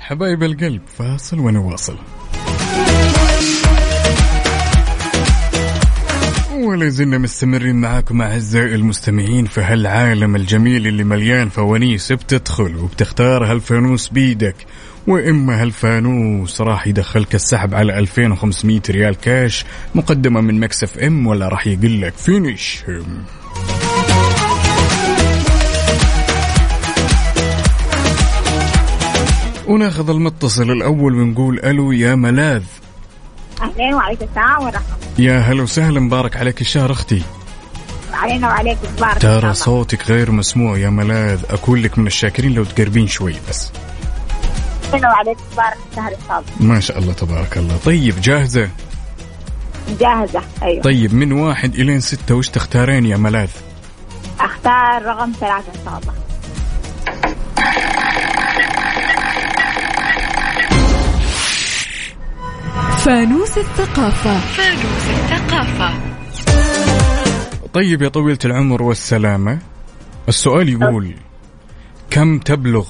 حبايب 0.00 0.42
القلب 0.42 0.82
فاصل 0.98 1.38
ونواصل. 1.38 1.96
ولا 6.66 6.88
زلنا 6.88 7.18
مستمرين 7.18 7.76
معاكم 7.76 8.22
أعزائي 8.22 8.74
المستمعين 8.74 9.44
في 9.46 9.60
هالعالم 9.60 10.36
الجميل 10.36 10.86
اللي 10.86 11.04
مليان 11.04 11.48
فوانيس 11.48 12.12
بتدخل 12.12 12.76
وبتختار 12.76 13.44
هالفانوس 13.52 14.08
بيدك؟ 14.08 14.56
وإما 15.06 15.62
هالفانوس 15.62 16.60
راح 16.60 16.86
يدخلك 16.86 17.34
السحب 17.34 17.74
على 17.74 17.98
2500 17.98 18.80
ريال 18.90 19.14
كاش 19.14 19.64
مقدمة 19.94 20.40
من 20.40 20.60
Mix 20.60 20.98
FM 20.98 21.26
ولا 21.26 21.48
راح 21.48 21.66
يقول 21.66 22.02
لك 22.02 22.14
finish 22.14 22.84
وناخذ 29.66 30.10
المتصل 30.10 30.70
الأول 30.70 31.14
ونقول 31.14 31.58
ألو 31.58 31.92
يا 31.92 32.14
ملاذ. 32.14 32.62
أهلين 33.62 33.94
وعليكم 33.94 34.24
السلام 34.24 34.62
ورحمة 34.62 34.96
يا 35.18 35.38
هلا 35.38 35.62
وسهلا 35.62 36.00
مبارك 36.00 36.36
عليك 36.36 36.60
الشهر 36.60 36.92
أختي. 36.92 37.22
علينا 38.12 38.48
وعليك 38.48 38.78
تبارك 38.96 39.22
ترى. 39.22 39.54
صوتك 39.54 40.10
غير 40.10 40.30
مسموع 40.30 40.78
يا 40.78 40.90
ملاذ. 40.90 41.40
أكون 41.50 41.82
لك 41.82 41.98
من 41.98 42.06
الشاكرين 42.06 42.52
لو 42.54 42.64
تقربين 42.64 43.06
شوي 43.06 43.34
بس. 43.48 43.72
علينا 44.92 45.08
وعليك 45.08 45.38
تبارك 45.52 45.76
الشهر 45.90 46.12
الصادق 46.12 46.60
ما 46.60 46.80
شاء 46.80 46.98
الله 46.98 47.12
تبارك 47.12 47.58
الله. 47.58 47.76
طيب 47.84 48.20
جاهزة؟ 48.20 48.68
جاهزة 50.00 50.42
أيوة. 50.62 50.82
طيب 50.82 51.14
من 51.14 51.32
واحد 51.32 51.74
إلين 51.74 52.00
ستة 52.00 52.34
وش 52.34 52.48
تختارين 52.48 53.06
يا 53.06 53.16
ملاذ؟ 53.16 53.50
أختار 54.40 55.02
رقم 55.02 55.32
ثلاثة 55.40 55.72
إن 55.74 55.84
شاء 55.84 55.98
الله. 55.98 56.14
فانوس 63.06 63.58
الثقافة. 63.58 64.38
فانوس 64.38 65.10
الثقافة. 65.10 65.94
طيب 67.72 68.02
يا 68.02 68.08
طويلة 68.08 68.38
العمر 68.44 68.82
والسلامة 68.82 69.58
السؤال 70.28 70.68
يقول 70.68 71.14
كم 72.10 72.38
تبلغ 72.38 72.88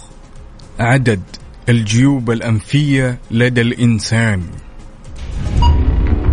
عدد 0.81 1.21
الجيوب 1.69 2.31
الأنفية 2.31 3.19
لدى 3.31 3.61
الإنسان؟ 3.61 4.43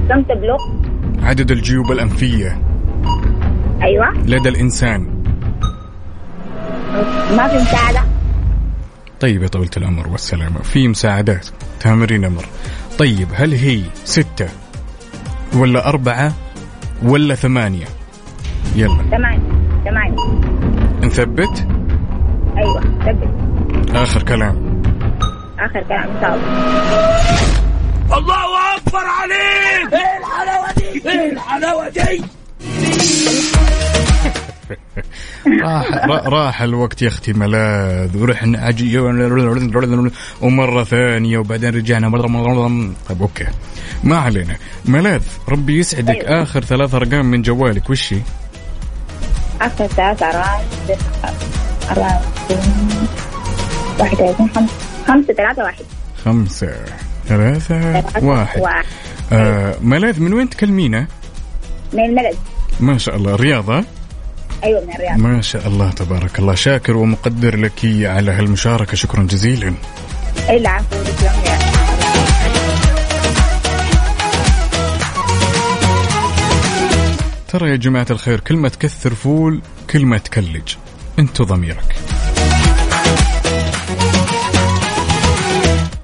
كم 0.09 0.23
تبلغ؟ 0.23 0.57
عدد 1.23 1.51
الجيوب 1.51 1.91
الأنفية 1.91 2.61
أيوة. 3.81 4.13
لدى 4.13 4.49
الإنسان. 4.49 5.23
ما 7.37 7.47
في 7.47 7.57
مساعدة. 7.57 8.03
طيب 9.19 9.43
يا 9.43 9.47
طويلة 9.47 9.71
العمر 9.77 10.07
والسلامة 10.07 10.61
في 10.61 10.87
مساعدات 10.87 11.47
تامرين 11.79 12.25
أمر. 12.25 12.45
طيب 12.97 13.27
هل 13.33 13.53
هي 13.53 13.83
ستة 14.05 14.49
ولا 15.55 15.87
أربعة 15.89 16.33
ولا 17.03 17.35
ثمانية؟ 17.35 17.85
يلا. 18.75 19.03
ثمانية 19.11 19.39
ثمانية 19.85 20.41
نثبت؟ 21.03 21.67
أيوة 22.57 22.81
ثبت. 22.81 23.95
آخر 23.95 24.23
كلام. 24.23 24.81
آخر 25.59 25.83
كلام 25.83 26.09
إن 26.09 26.21
شاء 26.21 26.35
الله 26.35 28.17
الله 28.17 28.75
أكبر 28.77 28.99
عليك! 29.05 29.93
إيه 29.93 30.17
الحلاوة 30.19 30.73
دي؟ 30.77 31.09
إيه 31.09 31.31
الحلاوة 31.31 31.89
دي؟ 31.89 32.23
راح 35.63 35.93
را- 35.93 36.29
راح 36.29 36.61
الوقت 36.61 37.01
يا 37.01 37.07
أختي 37.07 37.33
ملاذ. 37.33 38.17
ورحنا 38.17 38.59
عجي 38.59 38.97
ومرة 40.41 40.83
ثانية 40.83 41.37
وبعدين 41.37 41.75
رجعنا. 41.75 42.09
طيب 43.09 43.21
أوكي. 43.21 43.45
ما 44.03 44.17
علينا. 44.17 44.55
ملاذ 44.85 45.21
ربي 45.49 45.79
يسعدك. 45.79 46.15
آخر 46.15 46.63
ثلاث 46.63 46.95
أرقام 46.95 47.25
من 47.25 47.41
جوالك. 47.41 47.89
وش 47.89 48.13
هي؟ 48.13 48.19
ثلاثة 49.77 50.25
أربعة 50.25 50.61
أربعة 51.91 52.21
واحد 53.99 54.17
خمسة. 55.07 55.33
ثلاثة 55.33 55.63
واحد. 55.63 55.85
خمسة 56.25 56.75
ثلاثة 57.27 58.03
واحد. 58.21 58.61
واحد. 58.61 58.85
آه 59.31 59.75
ملاذ 59.81 60.19
من 60.19 60.33
وين 60.33 60.49
تكلمينا؟ 60.49 61.07
من 61.93 62.05
الملد 62.05 62.35
ما 62.79 62.97
شاء 62.97 63.15
الله. 63.15 63.35
رياضة؟ 63.35 63.83
أيوة 64.63 64.81
من 64.81 64.93
الرياض. 64.95 65.17
ما 65.19 65.41
شاء 65.41 65.67
الله 65.67 65.91
تبارك 65.91 66.39
الله. 66.39 66.55
شاكر 66.55 66.97
ومقدر 66.97 67.57
لك 67.57 67.79
على 67.85 68.31
هالمشاركة. 68.31 68.95
شكرا 68.95 69.23
جزيلا. 69.23 69.73
يا 70.49 70.81
ترى 77.47 77.69
يا 77.69 77.75
جماعة 77.75 78.07
الخير 78.11 78.39
كلمة 78.39 78.69
تكثر 78.69 79.13
فول 79.13 79.61
كلمة 79.89 80.17
تكلج. 80.17 80.75
انتو 81.19 81.43
ضميرك. 81.43 81.95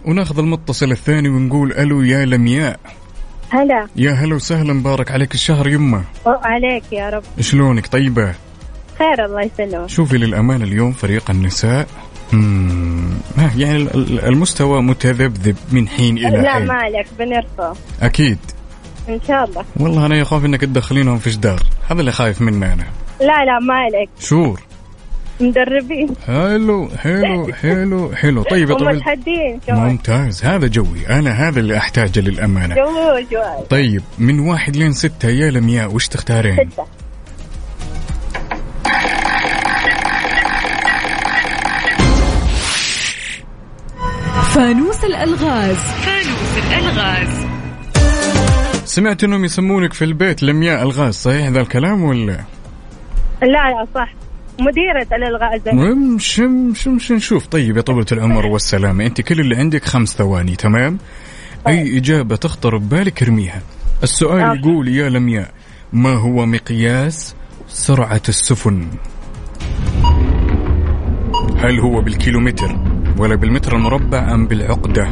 وناخذ 0.05 0.39
المتصل 0.39 0.91
الثاني 0.91 1.29
ونقول 1.29 1.71
ألو 1.71 2.01
يا 2.01 2.25
لمياء. 2.25 2.79
هلا. 3.49 3.87
يا 3.95 4.11
هلا 4.11 4.35
وسهلا 4.35 4.73
مبارك 4.73 5.11
عليك 5.11 5.33
الشهر 5.33 5.67
يمه 5.67 6.03
عليك 6.25 6.83
يا 6.91 7.09
رب. 7.09 7.23
شلونك؟ 7.41 7.87
طيبة؟ 7.87 8.33
خير 8.99 9.25
الله 9.25 9.41
يسلمك. 9.41 9.89
شوفي 9.89 10.17
للأمانة 10.17 10.63
اليوم 10.63 10.91
فريق 10.91 11.31
النساء 11.31 11.87
مم، 12.33 13.09
يعني 13.57 13.75
ال- 13.75 13.93
ال- 13.95 14.25
المستوى 14.25 14.81
متذبذب 14.81 15.55
من 15.71 15.87
حين 15.87 16.17
إلى 16.17 16.37
لا 16.37 16.53
حين. 16.53 16.65
ما 16.65 16.73
عليك 16.73 17.07
بنرفع. 17.19 17.73
أكيد. 18.01 18.37
إن 19.09 19.19
شاء 19.27 19.43
الله. 19.45 19.63
والله 19.79 20.05
أنا 20.05 20.15
يخاف 20.17 20.45
إنك 20.45 20.61
تدخلينهم 20.61 21.17
في 21.19 21.29
جدار 21.29 21.63
هذا 21.89 21.99
اللي 21.99 22.11
خايف 22.11 22.41
منه 22.41 22.73
أنا. 22.73 22.85
لا 23.19 23.45
لا 23.45 23.59
ما 23.67 23.73
عليك. 23.73 24.09
شور. 24.19 24.61
مدربين. 25.41 26.09
حلو 26.27 26.89
حلو 26.97 27.53
حلو 27.53 28.11
حلو. 28.15 28.43
طيب 28.43 28.69
يا 28.69 28.75
طويل. 28.75 29.01
ممتاز. 29.69 30.45
هذا 30.45 30.67
جوي. 30.67 31.07
أنا 31.09 31.31
هذا 31.31 31.59
اللي 31.59 31.77
أحتاجه 31.77 32.19
للأمانة. 32.19 32.75
جو 32.75 33.19
جو 33.31 33.65
طيب 33.69 34.01
من 34.19 34.39
واحد 34.39 34.75
لين 34.75 34.93
ستة 34.93 35.29
يا 35.29 35.51
لمياء 35.51 35.93
وش 35.95 36.07
تختارين؟ 36.07 36.69
ستة. 36.71 36.85
فانوس 44.59 45.03
الألغاز. 45.03 45.75
فانوس 45.77 46.57
الألغاز. 46.67 47.47
سمعت 48.85 49.23
إنهم 49.23 49.45
يسمونك 49.45 49.93
في 49.93 50.05
البيت 50.05 50.43
لمياء 50.43 50.83
ألغاز 50.83 51.13
صحيح 51.13 51.47
ذا 51.47 51.61
الكلام 51.61 52.03
ولا؟ 52.03 52.39
لا 53.41 53.47
لا 53.47 53.87
صح 53.95 54.13
مديرة 54.59 55.07
الألغاز. 55.15 55.61
مش 56.15 56.39
مش 56.39 56.87
مش 56.87 57.11
نشوف. 57.11 57.47
طيب 57.47 57.77
يا 57.77 57.81
طولة 57.81 58.05
العمر 58.11 58.45
والسلامة 58.45 59.05
أنت 59.05 59.21
كل 59.21 59.39
اللي 59.39 59.55
عندك 59.55 59.85
خمس 59.85 60.15
ثواني 60.15 60.55
تمام؟ 60.55 60.97
أي 61.67 61.97
إجابة 61.97 62.35
تخطر 62.35 62.77
ببالك 62.77 63.23
ارميها. 63.23 63.61
السؤال 64.03 64.41
okay. 64.41 64.59
يقول 64.59 64.87
يا 64.87 65.09
لمياء 65.09 65.51
ما 65.93 66.13
هو 66.13 66.45
مقياس 66.45 67.35
سرعة 67.67 68.21
السفن؟ 68.29 68.87
هل 71.57 71.79
هو 71.79 72.01
بالكيلومتر؟ 72.01 72.98
ولا 73.19 73.35
بالمتر 73.35 73.75
المربع 73.75 74.33
أم 74.33 74.47
بالعقدة؟ 74.47 75.07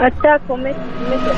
التاكو 0.00 0.56
مت- 0.56 0.76
متر. 1.12 1.34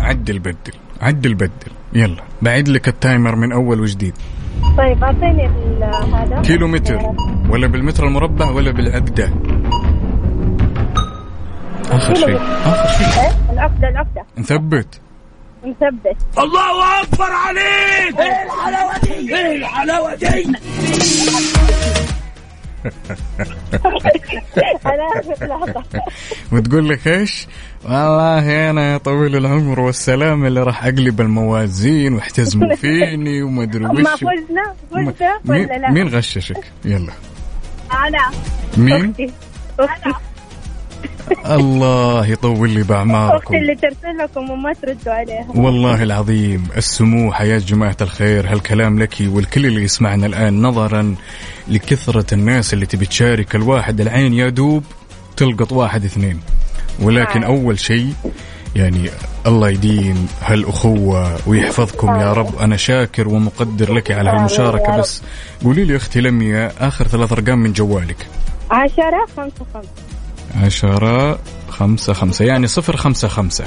عدل 0.00 0.38
بدل 0.38 0.72
عدل 1.00 1.34
بدل 1.34 1.72
يلا 1.92 2.22
بعد 2.42 2.68
لك 2.68 2.88
ال 2.88 2.96
timer 2.96 3.36
من 3.36 3.52
أول 3.52 3.80
وجديد. 3.80 4.14
طيب 4.78 5.04
أعطيني 5.04 5.46
ال- 5.46 5.84
هذا. 6.14 6.42
كيلو 6.42 6.68
متر 6.68 6.98
ولا 7.48 7.66
بالمتر 7.66 8.06
المربع 8.06 8.50
ولا 8.50 8.70
بالعقدة؟ 8.70 9.30
آخر 11.90 12.14
شيء. 12.14 12.36
آخر 12.66 12.88
شيء. 12.98 13.22
إيه؟ 13.22 13.52
العقدة 13.52 13.88
العقدة. 13.88 14.22
نثبت. 14.38 15.00
مثبت 15.64 16.16
الله 16.38 17.02
أكبر 17.02 17.30
عليك! 17.46 18.18
إيه؟ 18.20 18.42
الحلاوه 18.44 18.98
دي 19.02 19.36
إيه 19.36 19.56
الحلاوه 19.56 20.14
دي 20.14 20.26
وتقول 26.52 26.88
لك 26.88 27.08
إيش؟ 27.08 27.46
والله 27.84 28.70
أنا 28.70 28.92
يا 28.92 28.98
طويل 28.98 29.36
العمر 29.36 29.80
والسلام 29.80 30.46
اللي 30.46 30.62
راح 30.62 30.84
أقلب 30.84 31.20
الموازين 31.20 32.14
واحتزموا 32.14 32.74
فيني 32.80 33.42
وما 33.42 33.62
أدري 33.62 33.84
ما 33.84 33.90
وش. 34.14 34.20
فزنا؟ 34.24 34.74
م- 34.92 35.10
فزنا 35.12 35.40
مين, 35.44 35.64
ولا 35.64 35.78
لا؟ 35.78 35.90
مين 35.90 36.08
غششك؟ 36.08 36.64
يلا. 36.84 37.12
أنا. 37.92 38.30
مين؟ 38.76 39.14
أختي. 39.80 40.10
الله 41.46 42.26
يطول 42.26 42.70
لي 42.70 42.82
باعماركم. 42.82 43.54
اللي 43.54 43.74
ترسل 43.74 44.18
لكم 44.18 44.50
وما 44.50 44.72
تردوا 44.72 45.12
عليها. 45.12 45.46
والله 45.54 46.02
العظيم 46.02 46.66
السموح 46.76 47.40
يا 47.40 47.58
جماعة 47.58 47.96
الخير 48.00 48.52
هالكلام 48.52 48.98
لك 48.98 49.14
والكل 49.20 49.66
اللي 49.66 49.82
يسمعنا 49.82 50.26
الآن 50.26 50.62
نظرا 50.62 51.14
لكثرة 51.68 52.34
الناس 52.34 52.74
اللي 52.74 52.86
تبي 52.86 53.06
تشارك. 53.06 53.54
الواحد 53.54 54.00
العين 54.00 54.34
يا 54.34 54.48
دوب 54.48 54.84
تلقط 55.36 55.72
واحد 55.72 56.04
اثنين. 56.04 56.40
ولكن 57.02 57.42
آه. 57.42 57.46
أول 57.46 57.78
شيء 57.78 58.12
يعني 58.76 59.10
الله 59.46 59.68
يديم 59.68 60.28
هالأخوة 60.42 61.48
ويحفظكم 61.48 62.08
يا 62.08 62.32
رب. 62.32 62.58
أنا 62.58 62.76
شاكر 62.76 63.28
ومقدر 63.28 63.92
لك 63.92 64.10
على 64.10 64.30
هالمشاركة 64.30 64.98
بس 64.98 65.22
قولي 65.64 65.84
لي 65.84 65.96
أختي 65.96 66.20
لميا 66.20 66.72
آخر 66.80 67.08
ثلاث 67.08 67.32
أرقام 67.32 67.58
من 67.58 67.72
جوالك. 67.72 68.26
عشرة 68.70 69.26
خمسة 69.36 69.66
خمسة. 69.74 69.88
عشرة 70.54 71.38
خمسة 71.68 72.12
خمسة 72.12 72.44
يعني 72.44 72.66
صفر 72.66 72.96
خمسة 72.96 73.28
خمسة. 73.28 73.64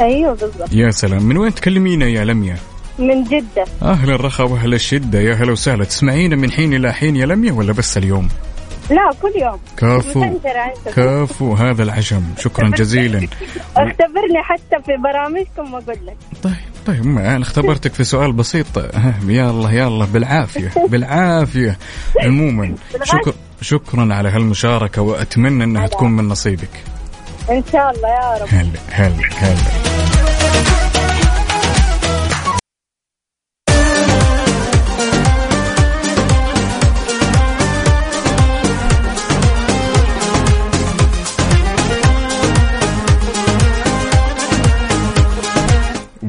أيوه 0.00 0.34
بالضبط. 0.34 0.72
يا 0.72 0.90
سلام 0.90 1.22
من 1.22 1.36
وين 1.36 1.54
تكلمينا 1.54 2.06
يا 2.06 2.24
لميا؟ 2.24 2.56
من 2.98 3.24
جدة. 3.24 3.64
أهل 3.82 4.10
الرخاء 4.10 4.48
وأهل 4.48 4.74
الشدة 4.74 5.20
يا 5.20 5.34
هلا 5.34 5.52
وسهلا. 5.52 5.84
تسمعينا 5.84 6.36
من 6.36 6.50
حين 6.50 6.74
إلى 6.74 6.92
حين 6.92 7.16
يا 7.16 7.26
لميا 7.26 7.52
ولا 7.52 7.72
بس 7.72 7.96
اليوم؟ 7.98 8.28
لا 8.90 9.10
كل 9.22 9.32
يوم. 9.42 9.60
أنت. 10.22 10.88
كافو 10.96 11.54
هذا 11.54 11.82
العجم 11.82 12.22
شكرا 12.38 12.68
جزيلا. 12.68 13.18
اختبرني 13.76 14.42
حتى 14.42 14.82
في 14.86 14.92
برامجكم 15.04 15.74
وأقول 15.74 16.06
لك. 16.06 16.16
طيب 16.42 16.54
طيب 16.86 17.06
ما 17.06 17.36
أنا 17.36 17.42
اختبرتك 17.42 17.94
في 17.94 18.04
سؤال 18.04 18.32
بسيط. 18.32 18.66
يلا 19.26 19.70
يلا 19.70 20.04
بالعافية 20.04 20.72
بالعافية. 20.90 21.78
عموما 22.20 22.74
شكر 23.04 23.34
شكرا 23.60 24.14
على 24.14 24.28
هالمشاركة 24.28 25.02
وأتمنى 25.02 25.64
أنها 25.64 25.86
تكون 25.86 26.10
من 26.10 26.28
نصيبك. 26.28 26.70
إن 27.50 27.62
شاء 27.72 27.90
الله 27.90 28.08
يا 28.08 28.38
رب. 28.42 28.48
هلا 28.48 28.80
هلا 28.90 29.28
هلا. 29.36 30.93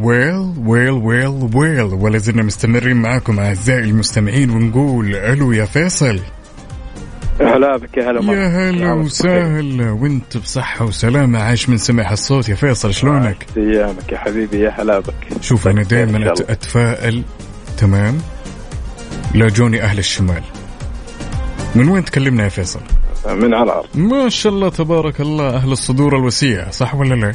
ويل 0.05 0.53
ويل 0.65 0.89
ويل 0.91 1.49
ويل 1.55 1.81
ولا 1.81 2.17
زلنا 2.17 2.43
مستمرين 2.43 2.97
معاكم 2.97 3.39
أعزائي 3.39 3.79
المستمعين 3.89 4.49
ونقول 4.49 5.15
ألو 5.15 5.51
يا 5.51 5.65
فيصل 5.65 6.19
هلا 7.41 7.77
بك 7.77 7.97
يا 7.97 8.11
هلا. 8.11 8.33
يا 8.33 8.69
هلا 8.69 8.89
عامك 8.89 9.05
وسهلا 9.05 9.91
وأنت 9.91 10.37
بصحة 10.37 10.85
وسلامة 10.85 11.39
عايش 11.39 11.69
من 11.69 11.77
سمع 11.77 12.11
الصوت 12.11 12.49
يا 12.49 12.55
فيصل 12.55 12.93
شلونك؟ 12.93 13.45
أيامك 13.57 14.11
يا 14.11 14.17
حبيبي 14.17 14.59
يا 14.59 14.73
هلا 14.81 14.99
بك 14.99 15.13
شوف 15.41 15.67
أنا 15.67 15.83
دائما. 15.83 16.33
أتفائل 16.33 17.23
تمام 17.77 18.17
لا 19.33 19.47
جوني 19.47 19.81
أهل 19.81 19.99
الشمال 19.99 20.43
من 21.75 21.89
وين 21.89 22.05
تكلمنا 22.05 22.43
يا 22.43 22.49
فيصل؟ 22.49 22.79
من 23.25 23.53
على 23.53 23.63
الأرض 23.63 23.85
ما 23.95 24.29
شاء 24.29 24.53
الله 24.53 24.69
تبارك 24.69 25.21
الله 25.21 25.49
أهل 25.49 25.71
الصدور 25.71 26.17
الوسيعة 26.17 26.71
صح 26.71 26.95
ولا 26.95 27.15
لا؟ 27.15 27.31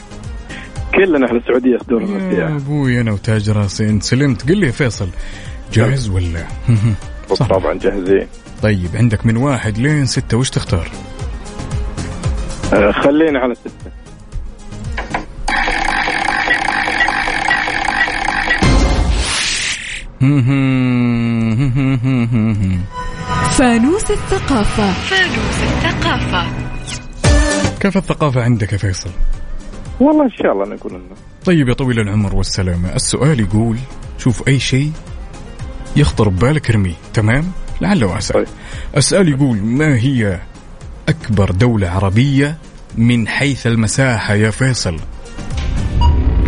كلنا 0.95 1.29
أهل 1.29 1.37
السعودية 1.37 1.79
صدور 1.79 2.03
يا 2.03 2.57
أبوي 2.57 3.01
أنا 3.01 3.13
وتاج 3.13 3.51
راسي 3.51 3.89
انت 3.89 4.03
سلمت 4.03 4.49
قل 4.49 4.57
لي 4.59 4.67
يا 4.67 4.73
فيصل 4.73 5.09
جاهز 5.73 6.09
ولا؟ 6.09 6.45
صح. 7.35 7.49
طبعا 7.49 7.79
جاهزين 7.79 8.27
طيب 8.63 8.89
عندك 8.95 9.27
من 9.27 9.37
واحد 9.37 9.79
لين 9.79 10.07
ستة 10.07 10.37
وش 10.37 10.51
تختار؟ 10.51 10.89
آه، 12.73 12.93
خلينا 12.93 13.39
على 13.39 13.55
ستة 13.55 13.91
فانوس 23.59 24.11
الثقافة 24.11 24.93
كيف 27.81 27.97
الثقافة 27.97 28.43
عندك 28.43 28.73
يا 28.73 28.79
فيصل؟ 28.79 29.11
والله 30.01 30.25
إن 30.25 30.31
شاء 30.31 30.53
الله 30.53 30.75
نقول 30.75 30.93
إنه. 30.93 31.17
طيب 31.45 31.69
يا 31.69 31.75
طويل 31.75 32.01
العمر 32.01 32.35
والسلامة 32.35 32.95
السؤال 32.97 33.41
يقول 33.41 33.77
شوف 34.19 34.49
أي 34.49 34.59
شيء 34.59 34.93
يخطر 35.97 36.29
ببالك 36.29 36.71
ارميه 36.71 36.95
تمام؟ 37.15 37.45
لعل 37.81 38.05
وعسى 38.05 38.33
طيب. 38.33 38.47
السؤال 38.97 39.29
يقول 39.29 39.57
ما 39.57 39.97
هي 39.97 40.41
أكبر 41.09 41.51
دولة 41.51 41.89
عربية 41.89 42.57
من 42.99 43.29
حيث 43.29 43.67
المساحة 43.67 44.35
يا 44.35 44.51
فيصل؟ 44.51 44.97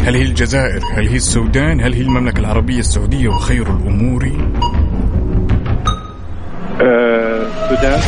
هل 0.05 0.15
هي 0.17 0.23
الجزائر؟ 0.23 0.83
هل 0.95 1.09
هي 1.09 1.17
السودان؟ 1.17 1.81
هل 1.81 1.93
هي 1.93 2.01
المملكة 2.01 2.41
العربية 2.41 2.79
السعودية 2.79 3.29
وخير 3.29 3.77
الأمور؟ 3.77 4.25
آه، 6.81 7.47
السودان 7.71 8.01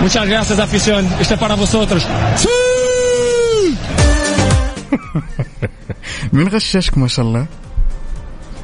Muchas 0.00 0.28
gracias, 0.28 0.58
afición. 0.58 1.06
Este 1.20 1.34
es 1.34 1.40
para 1.40 1.54
vosotros. 1.54 2.06
من 6.32 6.48
غششك 6.48 6.98
ما 6.98 7.06
شاء 7.06 7.24
الله 7.24 7.46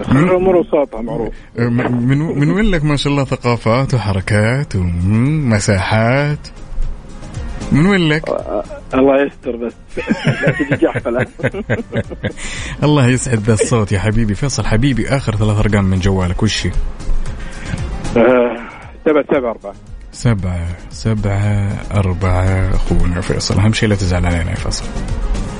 خير 0.05 0.25
الأمور 0.25 0.57
وساطها 0.57 1.03
معروف 1.03 1.35
من 1.59 2.38
من 2.38 2.51
وين 2.51 2.64
لك 2.64 2.85
ما 2.85 2.96
شاء 2.96 3.12
الله 3.12 3.25
ثقافات 3.25 3.94
وحركات 3.94 4.77
ومساحات 4.77 6.38
من 7.72 7.87
وين 7.87 8.09
لك؟ 8.09 8.22
الله 8.94 9.22
يستر 9.22 9.57
بس 9.57 9.72
لا 10.42 10.51
تجي 10.51 10.77
جحفله 10.87 11.27
الله 12.87 13.07
يسعد 13.07 13.38
ذا 13.38 13.53
الصوت 13.53 13.92
يا 13.92 13.99
حبيبي 13.99 14.35
فيصل 14.35 14.66
حبيبي 14.66 15.09
آخر 15.09 15.37
ثلاث 15.37 15.59
أرقام 15.59 15.85
من 15.85 15.99
جوالك 15.99 16.42
وش 16.42 16.66
هي؟ 16.66 16.72
آه، 18.16 18.57
سبعة 19.05 19.25
سبعة 19.33 19.51
أربعة 19.51 19.75
سبعة 20.16 20.68
سبعة 20.90 21.76
أربعة 21.92 22.74
أخونا 22.74 23.20
فيصل. 23.20 23.59
أهم 23.61 23.72
شيء 23.72 23.88
لا 23.88 23.94
تزعل 23.94 24.26
علينا 24.26 24.50
يا 24.50 24.57
فيصل. 24.57 24.85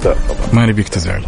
لا، 0.05 0.15
طبعا 0.29 0.53
ما 0.53 0.67
نبيك 0.67 0.89
تزعل. 0.89 1.23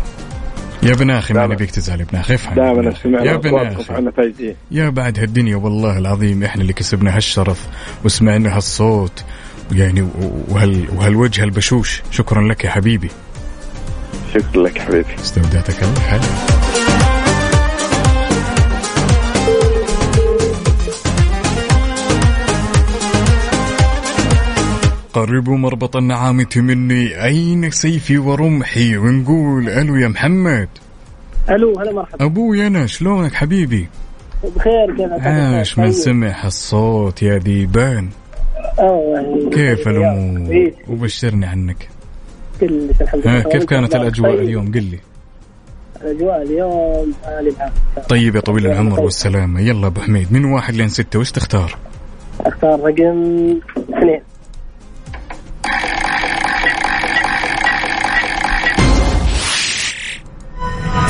يا 0.82 0.92
ابن 0.92 1.10
أخي 1.10 1.34
ما. 1.34 1.46
نبيك 1.46 1.70
تزعل 1.70 2.00
يا 2.00 2.04
ابن 2.04 2.18
أخي 2.18 2.34
افهم. 2.34 2.54
دائما 2.54 2.94
يا 3.04 3.34
ابن 3.34 4.10
فايزين. 4.10 4.54
يا 4.70 4.88
بعد 4.88 5.18
هالدنيا 5.18 5.56
والله 5.56 5.98
العظيم 5.98 6.44
إحنا 6.44 6.62
اللي 6.62 6.72
كسبنا 6.72 7.16
هالشرف 7.16 7.66
وسمعنا 8.04 8.56
هالصوت. 8.56 9.24
يعني 9.72 10.08
وهال 10.48 10.86
وهالوجه 10.96 11.44
البشوش. 11.44 12.02
شكرا 12.10 12.48
لك 12.48 12.64
يا 12.64 12.70
حبيبي. 12.70 13.10
شكرا 14.34 14.62
لك 14.62 14.78
حبيبي. 14.78 15.14
استودعتك 15.22 15.82
الله. 15.82 16.00
هلا 16.00 16.67
قربوا 25.18 25.56
مربط 25.56 25.96
النعامة 25.96 26.46
مني 26.56 27.24
أين 27.24 27.70
سيفي 27.70 28.18
ورمحي 28.18 28.96
ونقول 28.96 29.68
ألو 29.68 29.96
يا 29.96 30.08
محمد. 30.08 30.68
ألو 31.50 31.80
هلا 31.80 31.92
مرحبا. 31.92 32.24
أبوي 32.24 32.66
أنا 32.66 32.86
شلونك 32.86 33.34
حبيبي؟ 33.34 33.88
بخير 34.56 34.96
كيف 34.96 35.26
عاش 35.26 35.78
من 35.78 35.92
سمع 35.92 36.46
الصوت 36.46 37.22
يا 37.22 37.38
ذيبان 37.38 38.08
كيف 39.52 39.88
الأمور؟ 39.88 40.70
وبشرني 40.88 41.46
عنك. 41.46 41.88
كلش 42.60 43.00
الحمد 43.00 43.26
لله. 43.26 43.42
كيف 43.42 43.64
كانت 43.64 43.92
طيب. 43.92 44.02
الأجواء 44.02 44.34
اليوم؟ 44.34 44.72
قل 44.72 44.82
لي. 44.82 44.98
الأجواء 46.02 46.42
اليوم 46.42 47.14
طيب 48.08 48.36
يا 48.36 48.40
طويل 48.40 48.66
العمر 48.66 49.00
والسلامة. 49.00 49.60
يلا 49.60 49.86
أبو 49.86 50.00
حميد 50.00 50.32
من 50.32 50.44
واحد 50.44 50.74
لين 50.74 50.88
ستة 50.88 51.18
وش 51.18 51.32
تختار؟ 51.32 51.78
أختار 52.40 52.80
رقم 52.80 53.60
اثنين. 53.76 54.20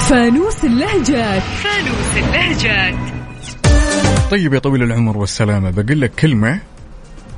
فانوس 0.08 0.64
اللهجات. 0.64 1.42
طيب 4.30 4.54
يا 4.54 4.58
طويل 4.58 4.82
العمر 4.82 5.18
والسلامة 5.18 5.70
بقول 5.70 6.00
لك 6.00 6.12
كلمة 6.14 6.60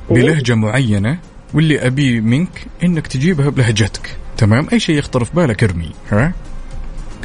بلهجة 0.09 0.55
معينة 0.55 1.17
واللي 1.53 1.87
أبيه 1.87 2.19
منك 2.19 2.67
إنك 2.83 3.07
تجيبها 3.07 3.49
بلهجتك 3.49 4.15
تمام؟ 4.37 4.67
أي 4.73 4.79
شيء 4.79 4.97
يخطر 4.97 5.23
في 5.25 5.31
بالك 5.35 5.63
ارمي 5.63 5.91
ها؟ 6.11 6.33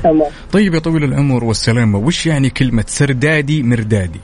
تمام. 0.03 0.31
طيب 0.53 0.75
يا 0.75 0.79
طويل 0.79 1.05
العمر 1.05 1.45
والسلامة 1.45 1.99
وش 1.99 2.27
يعني 2.27 2.51
كلمة 2.51 2.85
سردادي 2.87 3.63
مردادي؟ 3.63 4.21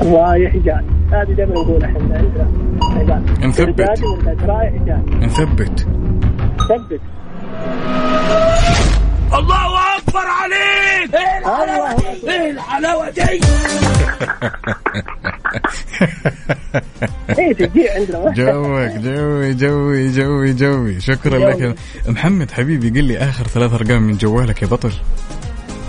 رايح 0.00 0.56
جاي 0.56 0.84
هذه 1.12 1.32
دائما 1.36 1.52
نقولها 1.52 1.88
إحنا 1.88 2.18
عندنا. 2.98 3.46
نثبت. 3.46 4.00
رايح 4.42 4.72
جاي 4.86 5.26
نثبت. 5.26 5.86
ثبت. 6.68 7.00
الله 9.34 9.66
أكبر 10.12 10.26
عليك. 10.26 11.14
إيه 11.14 11.38
الحلاوة 11.38 11.94
دي؟ 11.96 12.30
إيه 12.30 12.50
الحلاوه 12.50 13.10
دي 13.10 13.22
إيه 17.38 17.52
تجي 17.52 17.90
عندنا 17.90 18.18
جوك 18.18 18.34
جوي 18.34 19.54
جوي 19.54 20.10
جوي 20.12 20.52
جوي. 20.52 21.00
شكرا 21.00 21.50
لك. 21.50 21.60
يا 21.60 21.74
محمد 22.06 22.50
حبيبي 22.50 23.00
قل 23.00 23.04
لي 23.04 23.18
آخر 23.18 23.46
ثلاث 23.46 23.72
أرقام 23.72 24.02
من 24.02 24.16
جوالك 24.16 24.62
يا 24.62 24.66
بطل. 24.66 24.92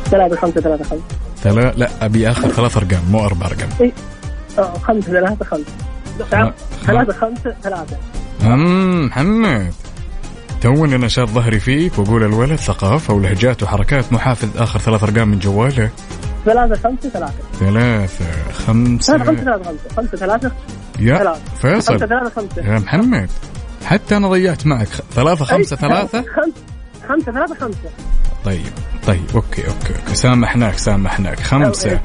ثلاثة 0.06 0.36
خمسة 0.36 0.62
ثلاثة 0.62 0.84
خمسة. 0.84 1.04
ثلا 1.44 1.74
لا 1.78 2.06
أبي 2.06 2.32
آخر 2.32 2.48
ثلاث 2.50 2.78
أرقام 2.78 3.04
مو 3.12 3.26
أربع 3.26 3.46
أرقام. 3.46 3.92
آه، 4.60 4.74
خمسة 4.78 5.08
ثلاثة 5.12 5.46
خمسة. 5.46 5.72
ثلاثة 6.86 7.14
خمسة 7.14 7.56
ثلاثة. 7.64 7.98
أمم 8.42 9.06
محمد. 9.06 9.74
توني 10.64 10.98
نشاط 10.98 11.30
ظهري 11.30 11.60
فيك 11.60 12.00
واقول 12.00 12.24
الولد 12.24 12.56
ثقافه 12.56 13.14
ولهجات 13.14 13.64
وحركات 13.64 14.14
محافظ 14.14 14.48
آخر 14.58 14.80
ثلاث 14.80 15.04
أرقام 15.04 15.28
من 15.28 15.40
جواله؟ 15.40 15.90
ثلاثة 16.46 16.76
خمسة 16.76 17.10
ثلاثة. 17.10 17.34
ثلاثة 17.60 18.26
خمسة. 18.52 19.18
ثلاثة 19.18 19.26
خمسة 19.26 19.44
ثلاثة 19.44 19.64
خمسة. 19.64 19.96
خمسة 19.96 20.18
ثلاثة. 20.18 20.52
يا 21.00 21.18
ثلاثة. 21.18 21.40
فيصل. 21.62 21.94
خمسة 21.94 22.08
ثلاثة 22.08 22.30
خمسة. 22.30 22.62
يا 22.62 22.80
محمد. 22.80 23.30
حتى 23.86 24.18
أنا 24.18 24.30
ضيعت 24.30 24.66
معك. 24.66 24.88
ثلاثة 24.88 25.46
خمسة 25.46 25.76
ثلاثة؟ 25.76 26.22
خمسة. 26.22 26.52
خمسة 27.10 27.32
ثلاثة 27.32 27.56
خمسة. 27.56 27.90
طيب 28.46 28.62
طيب 29.08 29.24
okay 29.36 29.68
okay 29.68 29.96
okay. 30.00 30.16
سامحناك 30.16 30.78
سامحناك. 30.78 31.40
خمسة. 31.40 32.00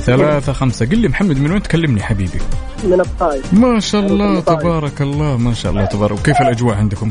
ثلاثة 0.00 0.52
خمسة. 0.52 0.86
قل 0.86 0.98
لي 0.98 1.08
محمد 1.08 1.38
من 1.38 1.52
وين 1.52 1.62
تكلمني 1.62 2.02
حبيبي؟ 2.02 2.40
من 2.84 3.00
الطائف 3.00 3.54
ما 3.54 3.80
شاء 3.80 4.06
الله. 4.06 4.40
تبارك 4.40 5.02
الله 5.02 5.36
ما 5.36 5.54
شاء 5.54 5.72
الله 5.72 5.84
تبارك. 5.84 6.18
وكيف 6.18 6.40
الأجواء 6.40 6.76
عندكم؟ 6.76 7.10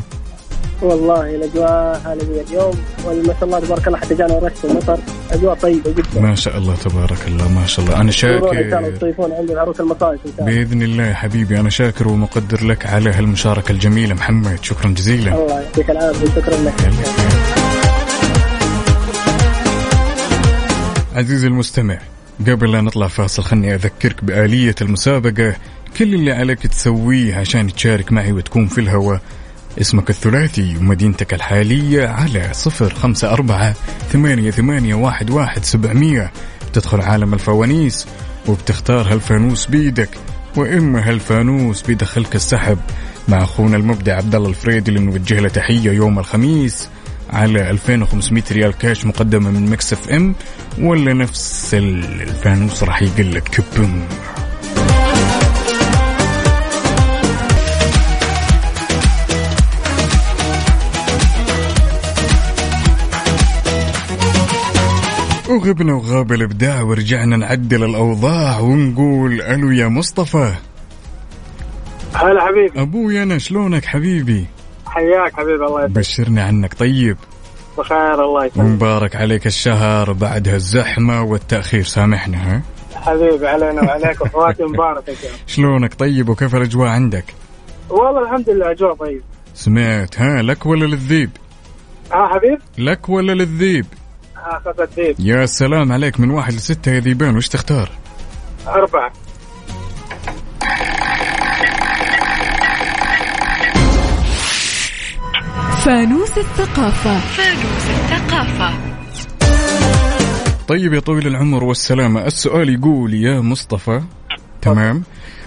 والله 0.82 1.34
الأجواء 1.34 2.02
عالميه 2.06 2.40
اليوم 2.40 2.74
وما 3.04 3.34
شاء 3.34 3.44
الله 3.44 3.60
تبارك 3.60 3.86
الله 3.86 3.98
حتى 3.98 4.14
جانا 4.14 4.38
رش 4.38 4.64
ومطر 4.64 4.98
أجواء 5.30 5.54
طيبة 5.54 5.90
جدا. 5.90 6.20
ما 6.20 6.34
شاء 6.34 6.58
الله 6.58 6.76
تبارك 6.76 7.18
الله 7.28 7.48
ما 7.48 7.66
شاء 7.66 7.84
الله. 7.84 8.00
أنا 8.00 8.12
يروح 8.22 8.52
إن 8.56 8.70
شاء 8.70 8.78
الله 8.78 8.90
شاكر 8.90 8.96
يصيفون 8.96 9.32
عند 9.32 9.50
عروس 9.50 9.80
المصايف 9.80 10.20
إن 10.26 10.32
شاء 10.36 10.48
الله. 10.48 10.64
بإذن 10.64 10.82
الله 10.82 11.04
يا 11.04 11.14
حبيبي 11.14 11.60
أنا 11.60 11.70
شاكر 11.70 12.08
ومقدر 12.08 12.64
لك 12.64 12.86
على 12.86 13.10
هالمشاركة 13.10 13.72
الجميلة 13.72 14.14
محمد. 14.14 14.64
شكرا 14.64 14.90
جزيلا. 14.90 15.34
الله 15.34 15.60
يعطيك 15.60 15.90
العافية 15.90 16.26
شكرا 16.26 16.56
لك. 16.56 16.74
عزيزي 21.14 21.46
المستمع 21.46 21.98
قبل 22.46 22.72
لا 22.72 22.80
نطلع 22.80 23.08
فاصل 23.08 23.42
خلني 23.42 23.74
أذكرك 23.74 24.24
بآلية 24.24 24.74
المسابقة. 24.82 25.56
كل 25.98 26.14
اللي 26.14 26.32
عليك 26.32 26.66
تسويه 26.66 27.34
عشان 27.36 27.72
تشارك 27.72 28.12
معي 28.12 28.32
وتكون 28.32 28.66
في 28.66 28.80
الهواء. 28.80 29.20
اسمك 29.80 30.10
الثلاثي 30.10 30.76
ومدينتك 30.76 31.34
الحالية 31.34 32.08
على 32.08 32.48
صفر 32.52 32.94
خمسة 32.94 33.32
أربعة 33.32 33.74
ثمانية, 34.12 34.50
ثمانية 34.50 34.94
واحد, 34.94 35.30
واحد 35.30 35.64
سبعمية. 35.64 36.32
تدخل 36.72 37.00
عالم 37.00 37.34
الفوانيس 37.34 38.06
وبتختار 38.48 39.12
هالفانوس 39.12 39.66
بيدك 39.66 40.08
وإما 40.56 41.08
هالفانوس 41.08 41.82
بيدخلك 41.82 42.34
السحب. 42.34 42.78
مع 43.28 43.42
أخونا 43.42 43.76
المبدع 43.76 44.16
عبد 44.16 44.34
الله 44.34 44.54
اللي 44.66 45.00
نوجه 45.00 45.40
له 45.40 45.48
تحية 45.48 45.90
يوم 45.90 46.18
الخميس 46.18 46.88
على 47.30 47.70
2500 47.70 48.42
ريال 48.52 48.78
كاش 48.78 49.06
مقدمة 49.06 49.50
من 49.50 49.70
Mix 49.70 49.92
FM. 49.92 50.34
ولا 50.78 51.12
نفس 51.12 51.74
الفانوس 51.74 52.82
راح 52.82 53.02
يقلك 53.02 53.42
كبم. 53.42 54.02
وغبنا 65.52 65.94
وغاب 65.94 66.32
الابداع 66.32 66.82
ورجعنا 66.82 67.36
نعدل 67.36 67.84
الأوضاع 67.84 68.60
ونقول 68.60 69.40
ألو 69.42 69.70
يا 69.70 69.88
مصطفى. 69.88 70.54
هلا 72.14 72.46
حبيبي. 72.46 72.82
أبوي 72.82 73.22
أنا 73.22 73.38
شلونك 73.38 73.84
حبيبي؟ 73.84 74.46
حياك 74.86 75.32
حبيبي 75.32 75.64
الله 75.64 75.80
يسلمك. 75.80 75.98
بشرنا 75.98 76.42
عنك 76.44 76.74
طيب. 76.74 77.16
بخير 77.78 78.24
الله 78.24 78.44
يسلمك. 78.44 78.66
ومبارك 78.66 79.16
عليك 79.16 79.46
الشهر 79.46 80.12
بعد 80.12 80.48
هالزحمة 80.48 81.22
والتأخير 81.22 81.82
سامحنا 81.84 82.38
ها؟ 82.38 82.62
حبيبي 82.94 83.48
علينا 83.48 83.82
وعليك 83.82 84.20
واخواتي 84.20 84.64
مبارك 84.64 85.08
الله 85.08 85.30
شلونك 85.46 85.94
طيب 85.94 86.28
وكيف 86.28 86.54
الأجواء 86.54 86.88
عندك؟ 86.88 87.24
والله 87.90 88.22
الحمد 88.22 88.50
لله 88.50 88.70
أجواء 88.70 88.94
طيب 88.94 89.22
سمعت 89.54 90.20
ها؟ 90.20 90.42
لك 90.42 90.66
ولا 90.66 90.84
للذيب؟ 90.84 91.30
ها 92.12 92.28
حبيب؟ 92.28 92.58
لك 92.78 93.08
ولا 93.08 93.32
للذيب؟ 93.32 93.86
يا 95.18 95.46
سلام 95.46 95.92
عليك 95.92 96.20
من 96.20 96.30
واحد 96.30 96.52
لستة 96.52 96.92
يا 96.92 97.00
ذيبان 97.00 97.36
وش 97.36 97.48
تختار؟ 97.48 97.90
أربعة. 98.66 99.12
فانوس 105.84 106.38
الثقافة. 106.38 107.18
فانوس 107.18 107.90
الثقافة. 107.90 108.92
طيب 110.68 110.92
يا 110.92 111.00
طويل 111.00 111.26
العمر 111.26 111.64
والسلامة 111.64 112.26
السؤال 112.26 112.68
يقول 112.68 113.14
يا 113.14 113.40
مصطفى 113.40 114.02
تمام 114.62 115.02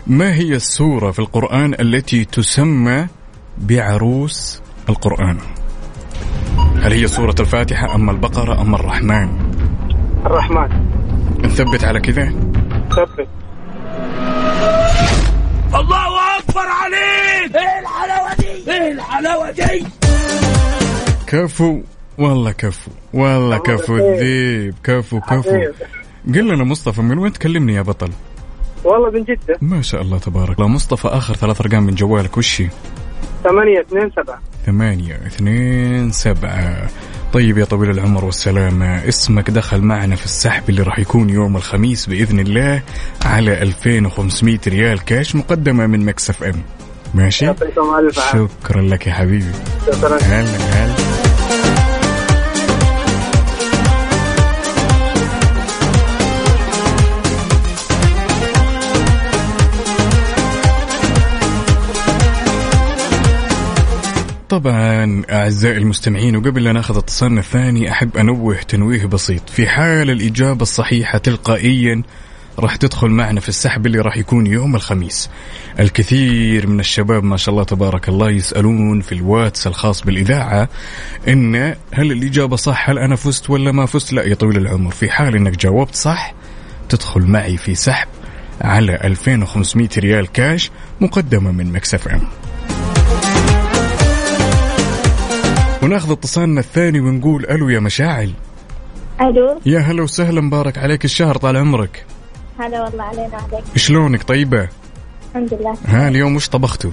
ما 0.08 0.34
هي 0.34 0.55
السورة 0.55 1.12
في 1.12 1.19
القرآن 1.19 1.73
التي 1.79 2.25
تسمى 2.25 3.08
بعروس 3.58 4.62
القرآن؟ 4.89 5.38
هل 6.86 6.93
هي 6.93 7.08
سورة 7.08 7.36
الفاتحة 7.39 7.95
أم 7.95 8.10
البقرة 8.10 8.62
أم 8.62 8.76
الرحمن؟ 8.76 9.30
الرحمن. 10.26 10.69
نثبت 11.43 11.84
على 11.84 12.00
كذا. 12.00 12.26
ثبت. 12.89 13.28
الله 15.76 16.38
أكبر 16.39 16.65
عليك. 16.82 17.56
إيه 17.56 17.80
الحلاوة 17.80 18.36
دي؟ 18.36 18.71
إيه 18.71 18.91
الحلاوة 18.91 19.52
دي؟ 19.52 19.86
كفو. 21.28 21.82
والله 22.17 22.52
كفو. 22.52 22.91
والله 23.13 23.58
كفو 23.58 23.98
الذيب. 23.98 24.76
كفو 24.84 25.19
كفو. 25.19 25.62
قل 26.28 26.48
لنا 26.48 26.63
مصطفى 26.63 27.02
من 27.02 27.17
وين 27.17 27.34
تكلمني 27.34 27.74
يا 27.74 27.82
بطل؟ 27.82 28.12
والله 28.84 29.10
من 29.12 29.24
جدة. 29.24 29.58
ما 29.62 29.82
شاء 29.82 30.02
الله 30.02 30.17
تبارك 30.17 30.60
الله. 30.60 30.67
مصطفى 30.67 31.08
آخر 31.08 31.34
ثلاث 31.34 31.62
أرقام 31.62 31.84
من 31.84 31.95
جوالك. 31.95 32.38
وش 32.38 32.63
8 33.45 33.79
2 33.81 34.12
7 34.15 34.39
ثمانية 34.65 35.15
اثنين 35.27 36.12
سبعة. 36.12 36.89
طيب 37.34 37.58
يا 37.58 37.65
طويل 37.65 37.89
العمر 37.89 38.25
والسلامة 38.25 39.08
اسمك 39.08 39.49
دخل 39.49 39.81
معنا 39.81 40.15
في 40.15 40.25
السحب 40.25 40.69
اللي 40.69 40.81
راح 40.81 40.99
يكون 40.99 41.29
يوم 41.29 41.58
الخميس 41.58 42.05
بإذن 42.05 42.39
الله 42.39 42.81
على 43.25 43.62
2500 43.62 44.60
ريال 44.67 45.03
كاش 45.05 45.36
مقدمة 45.36 45.88
من 45.88 46.05
مكسف 46.05 46.43
أم. 46.43 46.63
ماشي؟ 47.13 47.53
شكرا 48.12 48.81
لك 48.81 49.08
يا 49.08 49.13
حبيبي. 49.13 49.51
شكرا. 49.88 50.17
هلا 50.17 50.41
هلا. 50.58 51.05
طبعا 64.60 65.24
أعزائي 65.32 65.78
المستمعين 65.78 66.36
وقبل 66.36 66.63
لا 66.63 66.72
ناخذ 66.72 66.98
اتصالنا 66.98 67.39
الثاني 67.39 67.91
أحب 67.91 68.18
أنوه 68.18 68.56
تنويه 68.56 69.06
بسيط. 69.06 69.50
في 69.50 69.68
حال 69.68 70.10
الإجابة 70.10 70.62
الصحيحة 70.62 71.18
تلقائيا 71.18 72.04
راح 72.60 72.76
تدخل 72.76 73.08
معنا 73.08 73.39
في 73.39 73.50
السحب 73.50 73.86
اللي 73.86 74.00
راح 74.00 74.18
يكون 74.18 74.48
يوم 74.48 74.76
الخميس. 74.76 75.30
الكثير 75.80 76.68
من 76.68 76.80
الشباب 76.80 77.24
ما 77.24 77.38
شاء 77.38 77.54
الله 77.54 77.63
تبارك 77.63 78.10
الله 78.10 78.30
يسألون 78.30 79.02
في 79.02 79.12
الواتس 79.12 79.68
الخاص 79.68 80.02
بالإذاعة 80.02 80.70
إن 81.28 81.56
هل 81.91 82.12
الإجابة 82.12 82.56
صح 82.56 82.89
هل 82.89 83.00
أنا 83.00 83.15
فزت 83.15 83.50
ولا 83.50 83.72
ما 83.72 83.86
فزت؟ 83.86 84.13
لا 84.13 84.24
يا 84.24 84.36
طويل 84.36 84.58
العمر. 84.58 84.91
في 84.91 85.10
حال 85.10 85.36
إنك 85.36 85.58
جاوبت 85.58 85.96
صح 85.96 86.34
تدخل 86.89 87.22
معي 87.22 87.58
في 87.58 87.76
سحب 87.76 88.08
على 88.62 88.96
2500 89.04 89.89
ريال 89.98 90.32
كاش 90.32 90.72
مقدمة 91.02 91.52
من 91.52 91.72
Mix 91.71 92.08
FM. 92.08 92.21
وناخذ 95.86 96.12
اتصالنا 96.12 96.60
الثاني 96.60 97.00
ونقول 97.00 97.45
ألو 97.45 97.69
يا 97.69 97.80
مشاعل. 97.80 98.32
ألو؟ 99.21 99.60
يا 99.65 99.80
هلا 99.80 100.04
وسهلا 100.04 100.41
مبارك 100.41 100.78
عليك 100.78 101.06
الشهر 101.06 101.38
طال 101.38 101.58
عمرك. 101.58 102.06
هلا 102.60 102.84
والله 102.84 103.04
علينا 103.04 103.38
عليك 103.38 103.63
شلونك 103.76 104.24
طيبة؟ 104.24 104.67
الحمد 105.30 105.54
لله. 105.54 105.78
ها 105.86 106.08
اليوم 106.08 106.36
وش 106.36 106.50
طبختوا؟ 106.50 106.91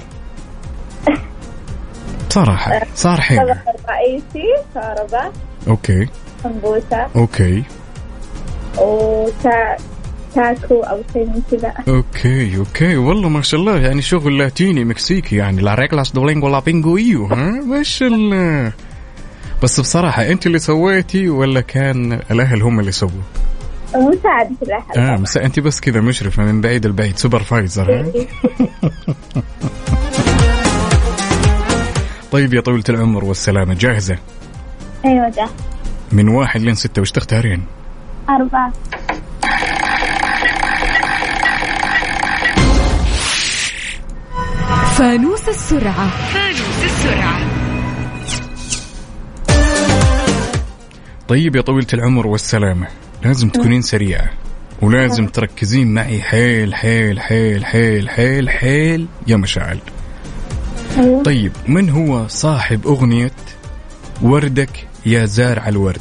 صراحة 2.29 2.81
صار 2.95 3.21
حين 3.21 3.39
طبخ 3.39 3.59
الرئيسي 3.69 4.47
شوربة 4.75 5.33
okay. 5.69 6.09
سمبوسة. 6.43 7.09
okay. 7.17 7.65
وتا 8.79 9.77
تاكو 10.35 10.81
أو 10.81 11.03
شيء 11.13 11.27
من 11.27 11.43
كذا. 11.51 11.73
أوكي 11.89 12.57
أوكي. 12.57 12.97
والله 12.97 13.29
ما 13.29 13.43
شاء 13.43 13.61
الله. 13.61 13.79
يعني 13.79 14.03
شغل 14.03 14.39
لاتيني 14.39 14.85
مكسيكي. 14.85 15.37
يعني 15.37 15.63
لا 15.63 15.75
ريكلاس 15.75 16.13
دولينجو 16.13 16.49
لا 16.49 16.61
بينجويو 16.61 17.27
ها؟ 17.27 17.51
ما 17.51 17.83
شاء 17.83 18.09
الله. 18.09 18.73
بس 19.63 19.81
بصراحة 19.81 20.29
أنت 20.29 20.47
اللي 20.47 20.59
سويتي 20.59 21.29
ولا 21.29 21.61
كان 21.61 22.13
الأهل 22.31 22.63
هم 22.63 22.81
اللي 22.81 22.93
سووا؟ 22.93 23.11
مساعدة 23.95 24.57
الأهل. 24.63 24.99
آه 24.99 25.17
بس 25.17 25.37
أنت 25.37 25.61
بس 25.61 25.81
كذا 25.81 26.01
مشرفة 26.01 26.43
من 26.43 26.61
بعيد 26.61 26.87
البعيد. 26.87 27.17
سوبرفايزر 27.19 28.01
ها؟ 28.01 28.07
طيب 32.33 32.55
يا 32.55 32.61
طويلة 32.61 32.85
العمر 32.89 33.25
والسلامة 33.25 33.75
جاهزة؟ 33.75 34.19
أيوه 35.05 35.29
ده 35.29 35.49
من 36.13 36.29
واحد 36.29 36.61
لين 36.61 36.75
ستة 36.75 37.03
وش 37.03 37.11
تختارين؟ 37.11 37.63
أربعة. 38.29 38.73
فانوس 45.03 45.49
السرعة. 45.49 46.11
فانوس 46.11 46.85
السرعة. 46.85 47.41
طيب 51.29 51.57
يا 51.57 51.61
طويلة 51.61 51.87
العمر 51.95 52.27
والسلامة 52.27 52.87
لازم 53.25 53.49
تكونين 53.49 53.83
سريعة 53.83 54.31
ولازم 54.83 55.27
تركزين 55.27 55.95
معي 55.95 56.23
حيل 56.23 56.75
حيل 56.75 57.21
حيل 57.21 57.65
حيل 57.65 58.09
حيل 58.09 58.51
حيل 58.51 59.07
يا 59.27 59.37
مشاعل. 59.37 59.79
أيوة. 60.99 61.23
طيب 61.23 61.53
من 61.69 61.91
هو 61.91 62.29
صاحب 62.29 62.87
أغنية 62.87 63.37
وردك 64.23 64.87
يا 65.07 65.25
زارع 65.25 65.69
الورد؟ 65.69 66.01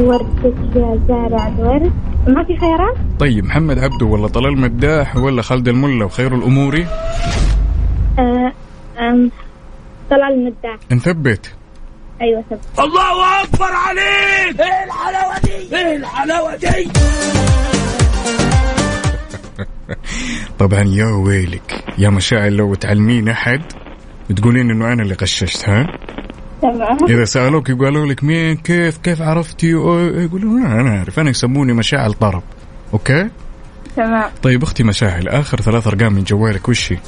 وردك 0.00 0.76
يا 0.76 1.00
زارع 1.08 1.48
الورد؟ 1.48 2.13
ما 2.26 2.44
في 2.44 2.56
خيارات؟ 2.56 2.96
طيب 3.20 3.44
محمد 3.44 3.78
عبده 3.78 4.06
ولا 4.06 4.28
طلال 4.28 4.60
مداح 4.60 5.16
ولا 5.16 5.42
خالد 5.42 5.68
الملا 5.68 6.04
وخير 6.04 6.34
الأموري 6.34 6.86
آه، 8.18 8.52
أم، 8.98 9.30
طلع 10.10 10.28
المداح. 10.28 10.76
نثبت 10.92 11.54
أيوه 12.20 12.44
سب 12.50 12.58
الله 12.84 13.42
أكبر 13.42 13.64
عليك! 13.72 14.60
إيه 14.60 14.84
الحلاوة 14.84 15.38
دي؟ 15.44 15.76
إيه 15.76 15.96
الحلاوة 15.96 16.56
دي؟ 16.56 16.66
طبعا 20.58 20.82
يا 20.82 21.06
ويلك 21.06 21.84
يا 21.98 22.10
مشاعر 22.10 22.50
لو 22.50 22.74
تعلمين 22.74 23.28
أحد 23.28 23.62
تقولين 24.36 24.70
إنه 24.70 24.92
أنا 24.92 25.02
اللي 25.02 25.14
غششت 25.22 25.68
ها؟ 25.68 25.98
تمام. 26.64 26.96
إذا 27.08 27.24
سألوك 27.24 27.68
يقولوا 27.68 28.06
لك 28.06 28.24
مين 28.24 28.56
كيف 28.56 28.96
كيف 28.96 29.22
عرفتي 29.22 29.70
يقولوا 29.70 30.60
لا 30.60 30.66
أنا 30.80 30.98
عارف 30.98 31.18
أنا 31.18 31.30
يسموني 31.30 31.72
مشاعل 31.72 32.12
طرب. 32.12 32.42
أوكي؟ 32.92 33.28
تمام. 33.96 34.30
طيب 34.42 34.62
أختي 34.62 34.82
مشاعل 34.82 35.28
آخر 35.28 35.60
ثلاث 35.60 35.86
أرقام 35.86 36.12
من 36.12 36.24
جوالك 36.24 36.68
وش 36.68 36.92
هي؟ 36.92 36.98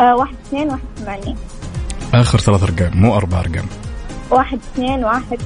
آه 0.00 0.16
واحد 0.16 0.34
اثنين 0.46 0.68
واحد 0.68 0.80
ثمانية. 0.96 1.34
آخر 2.14 2.38
ثلاث 2.38 2.62
أرقام 2.62 2.90
مو 2.94 3.16
أربع 3.16 3.40
أرقام. 3.40 3.66
واحد 4.30 4.58
اثنين 4.74 5.04
واحد 5.04 5.38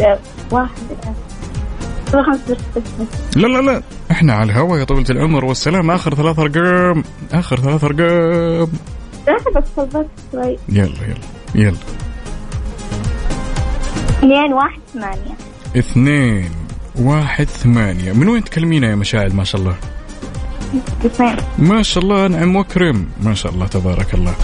آه، 0.00 0.18
واحد 0.52 0.70
آه، 1.06 2.38
لا 3.36 3.46
لا 3.46 3.60
لا. 3.62 3.82
إحنا 4.10 4.32
على 4.34 4.52
الهوا 4.52 4.78
يا 4.78 4.84
طويلة 4.84 5.10
العمر 5.10 5.44
والسلام 5.44 5.90
آخر 5.90 6.14
ثلاث 6.14 6.38
أرقام 6.38 7.04
آخر 7.32 7.60
ثلاث 7.60 7.84
أرقام. 7.84 8.68
لا 9.26 9.36
بس 9.56 9.64
صبرت 9.76 10.06
شوي. 10.32 10.56
يلا 10.68 10.84
يلا 10.84 11.16
يلا. 11.54 11.76
اثنين 14.24 14.52
واحد 14.52 14.80
ثمانية. 14.94 15.34
اثنين 15.76 16.50
واحد 16.98 17.48
ثمانية. 17.48 18.12
من 18.12 18.28
وين 18.28 18.44
تكلمينا 18.44 18.90
يا 18.90 18.94
مشاعل؟ 18.94 19.34
ما 19.34 19.44
شاء 19.44 19.60
الله. 19.60 19.76
ما 21.58 21.82
شاء 21.82 22.04
الله 22.04 22.26
انعم 22.26 22.56
واكرم 22.56 23.06
ما 23.22 23.34
شاء 23.34 23.52
الله 23.52 23.66
تبارك 23.66 24.14
الله. 24.14 24.34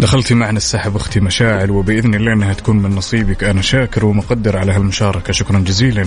دخلتي 0.00 0.34
معنا 0.34 0.56
السحب 0.56 0.96
أختي 0.96 1.20
مشاعل 1.20 1.70
وبإذن 1.70 2.14
الله 2.14 2.32
إنها 2.32 2.52
تكون 2.52 2.76
من 2.76 2.90
نصيبك. 2.90 3.44
أنا 3.44 3.62
شاكر 3.62 4.06
ومقدر 4.06 4.56
على 4.56 4.72
هالمشاركة. 4.72 5.32
شكرا 5.32 5.58
جزيلا. 5.58 6.06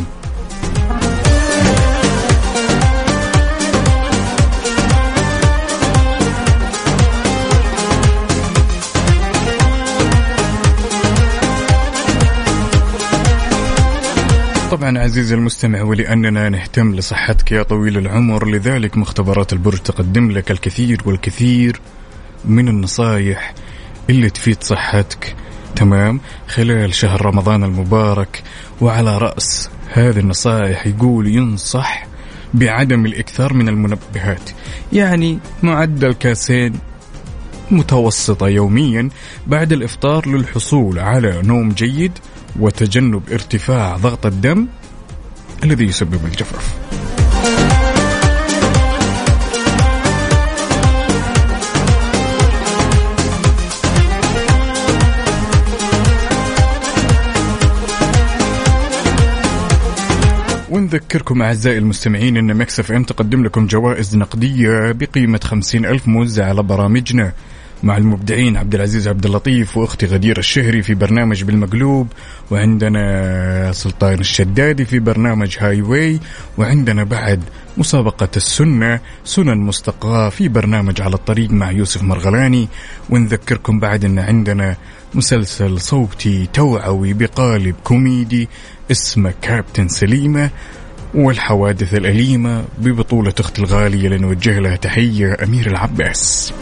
طبعا 14.77 14.99
عزيزي 14.99 15.35
المستمع 15.35 15.81
ولأننا 15.81 16.49
نهتم 16.49 16.95
لصحتك 16.95 17.51
يا 17.51 17.63
طويل 17.63 17.97
العمر 17.97 18.47
لذلك 18.47 18.97
مختبرات 18.97 19.53
البرج 19.53 19.77
تقدم 19.77 20.31
لك 20.31 20.51
الكثير 20.51 21.01
والكثير 21.05 21.79
من 22.45 22.67
النصايح 22.67 23.53
اللي 24.09 24.29
تفيد 24.29 24.63
صحتك. 24.63 25.35
تمام؟ 25.75 26.19
خلال 26.47 26.93
شهر 26.93 27.25
رمضان 27.25 27.63
المبارك 27.63 28.43
وعلى 28.81 29.17
رأس 29.17 29.69
هذه 29.93 30.19
النصائح 30.19 30.87
يقول 30.87 31.27
ينصح 31.27 32.07
بعدم 32.53 33.05
الإكثار 33.05 33.53
من 33.53 33.69
المنبهات. 33.69 34.49
يعني 34.93 35.39
معدل 35.63 36.13
كاسين 36.13 36.73
متوسطة 37.71 38.47
يوميا 38.47 39.09
بعد 39.47 39.73
الإفطار 39.73 40.27
للحصول 40.27 40.99
على 40.99 41.41
نوم 41.41 41.69
جيد 41.69 42.11
وتجنب 42.59 43.23
ارتفاع 43.31 43.97
ضغط 43.97 44.25
الدم 44.25 44.67
الذي 45.63 45.85
يسبب 45.85 46.25
الجفاف. 46.25 46.77
ونذكركم 60.69 61.41
أعزائي 61.41 61.77
المستمعين 61.77 62.37
أن 62.37 62.57
مكسف 62.57 62.91
إم 62.91 63.03
تقدم 63.03 63.43
لكم 63.43 63.67
جوائز 63.67 64.15
نقدية 64.15 64.91
بقيمة 64.91 65.39
خمسين 65.43 65.85
ألف 65.85 66.07
موزعة 66.07 66.45
على 66.49 66.63
برامجنا. 66.63 67.33
مع 67.83 67.97
المبدعين 67.97 68.57
عبد 68.57 68.75
العزيز 68.75 69.07
عبد 69.07 69.25
اللطيف 69.25 69.77
وأختي 69.77 70.05
غدير 70.05 70.37
الشهري 70.37 70.81
في 70.81 70.93
برنامج 70.93 71.43
بالمقلوب 71.43 72.07
وعندنا 72.51 73.71
سلطان 73.71 74.19
الشدادي 74.19 74.85
في 74.85 74.99
برنامج 74.99 75.57
Highway 75.59 76.19
وعندنا 76.57 77.03
بعد 77.03 77.43
مسابقة 77.77 78.29
السنة 78.37 78.99
سنن 79.23 79.57
مستقاة 79.57 80.29
في 80.29 80.47
برنامج 80.47 81.01
على 81.01 81.15
الطريق 81.15 81.51
مع 81.51 81.71
يوسف 81.71 82.03
مرغلاني 82.03 82.67
ونذكركم 83.09 83.79
بعد 83.79 84.05
إن 84.05 84.19
عندنا 84.19 84.75
مسلسل 85.13 85.79
صوتي 85.79 86.47
توعوي 86.53 87.13
بقالب 87.13 87.75
كوميدي 87.83 88.49
اسمه 88.91 89.33
كابتن 89.41 89.87
سليمة 89.87 90.49
والحوادث 91.13 91.93
الأليمة 91.93 92.65
ببطولة 92.77 93.33
أخت 93.39 93.59
الغالية 93.59 94.09
لنوجه 94.09 94.59
لها 94.59 94.75
تحية 94.75 95.37
أمير 95.43 95.67
العباس. 95.67 96.53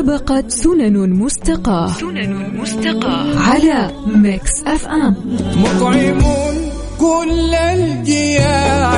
مسابقة 0.00 0.44
سنن 0.48 1.10
مستقاة. 1.10 1.92
سنن 1.92 2.60
مستقاة. 2.60 3.38
على 3.50 3.90
Mix 4.06 4.62
FM. 4.66 5.14
مطعمون 5.56 6.56
كل 7.00 7.54
الجياع 7.54 8.90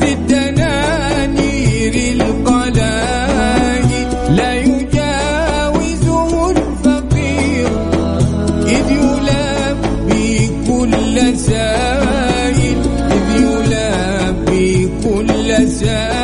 في 0.00 0.12
الدنانير 0.12 1.94
القلاع 2.12 3.80
لا 4.30 4.54
يجاوزه 4.54 6.50
الفقير 6.50 7.68
إذ 8.66 8.90
يلبي 8.90 10.50
كل 10.68 11.38
سائل 11.38 12.78
إذ 13.12 13.42
يلبي 13.42 14.88
كل 15.04 15.68
سائل 15.68 16.15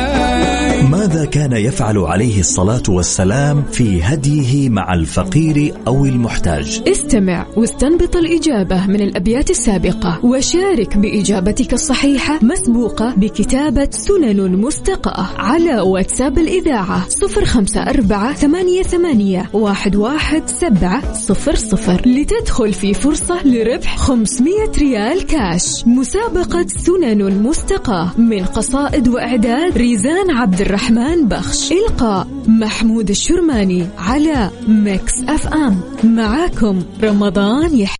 كان 1.33 1.53
يفعل 1.53 1.97
عليه 1.97 2.39
الصلاة 2.39 2.83
والسلام 2.89 3.63
في 3.71 4.03
هديه 4.03 4.69
مع 4.69 4.93
الفقير 4.93 5.73
أو 5.87 6.05
المحتاج. 6.05 6.83
استمع 6.87 7.45
واستنبط 7.57 8.15
الإجابة 8.15 8.87
من 8.87 9.01
الأبيات 9.01 9.49
السابقة 9.49 10.25
وشارك 10.25 10.97
بإجابتك 10.97 11.73
الصحيحة 11.73 12.39
مسبوقة 12.41 13.13
بكتابة 13.17 13.87
سنن 13.91 14.55
مستقاة 14.55 15.27
على 15.37 15.81
واتساب 15.81 16.37
الإذاعة 16.37 17.09
صفر 17.09 17.45
خمسة 17.45 17.81
أربعة 17.81 18.33
ثمانية, 18.33 18.83
ثمانية 18.83 19.49
واحد, 19.53 19.95
واحد 19.95 20.43
سبعة 20.47 21.13
صفر 21.13 21.55
صفر 21.55 22.01
لتدخل 22.05 22.73
في 22.73 22.93
فرصة 22.93 23.47
لربح 23.47 23.97
500 23.97 24.53
ريال 24.77 25.25
كاش. 25.25 25.87
مسابقة 25.87 26.65
سنن 26.67 27.43
مستقاة 27.43 28.11
من 28.17 28.45
قصائد 28.45 29.07
وإعداد 29.07 29.77
ريزان 29.77 30.31
عبد 30.31 30.61
الرحمن 30.61 31.22
بخش 31.23 31.71
إلقاء 31.71 32.27
محمود 32.47 33.09
الشرماني 33.09 33.87
على 33.97 34.49
Mix 34.67 35.13
FM. 35.27 35.81
معاكم 36.03 36.83
رمضان 37.03 37.75
يحيى 37.77 37.97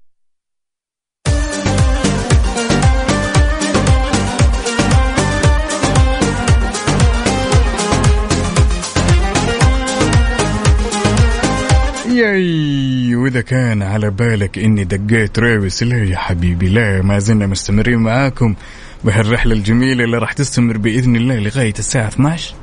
ياي 12.10 13.16
وإذا 13.16 13.42
كان 13.42 13.82
على 13.82 14.10
بالك 14.10 14.60
إني 14.60 14.84
دقيت 14.84 15.40
ريوس 15.40 15.84
لا 15.84 16.04
يا 16.04 16.18
حبيبي 16.18 16.70
لا 16.70 17.02
ما 17.02 17.20
زلنا 17.20 17.48
مستمرين 17.48 18.00
معاكم 18.00 18.56
بهالرحلة 19.04 19.54
الجميلة 19.54 20.04
اللي 20.04 20.18
راح 20.18 20.34
تستمر 20.34 20.78
بإذن 20.78 21.16
الله 21.16 21.40
لغاية 21.40 21.74
الساعة 21.80 22.08
12 22.08 22.56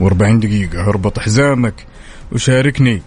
و40 0.00 0.22
دقيقة 0.22 0.88
أربط 0.88 1.18
حزامك 1.18 1.74
وشاركني 2.32 3.02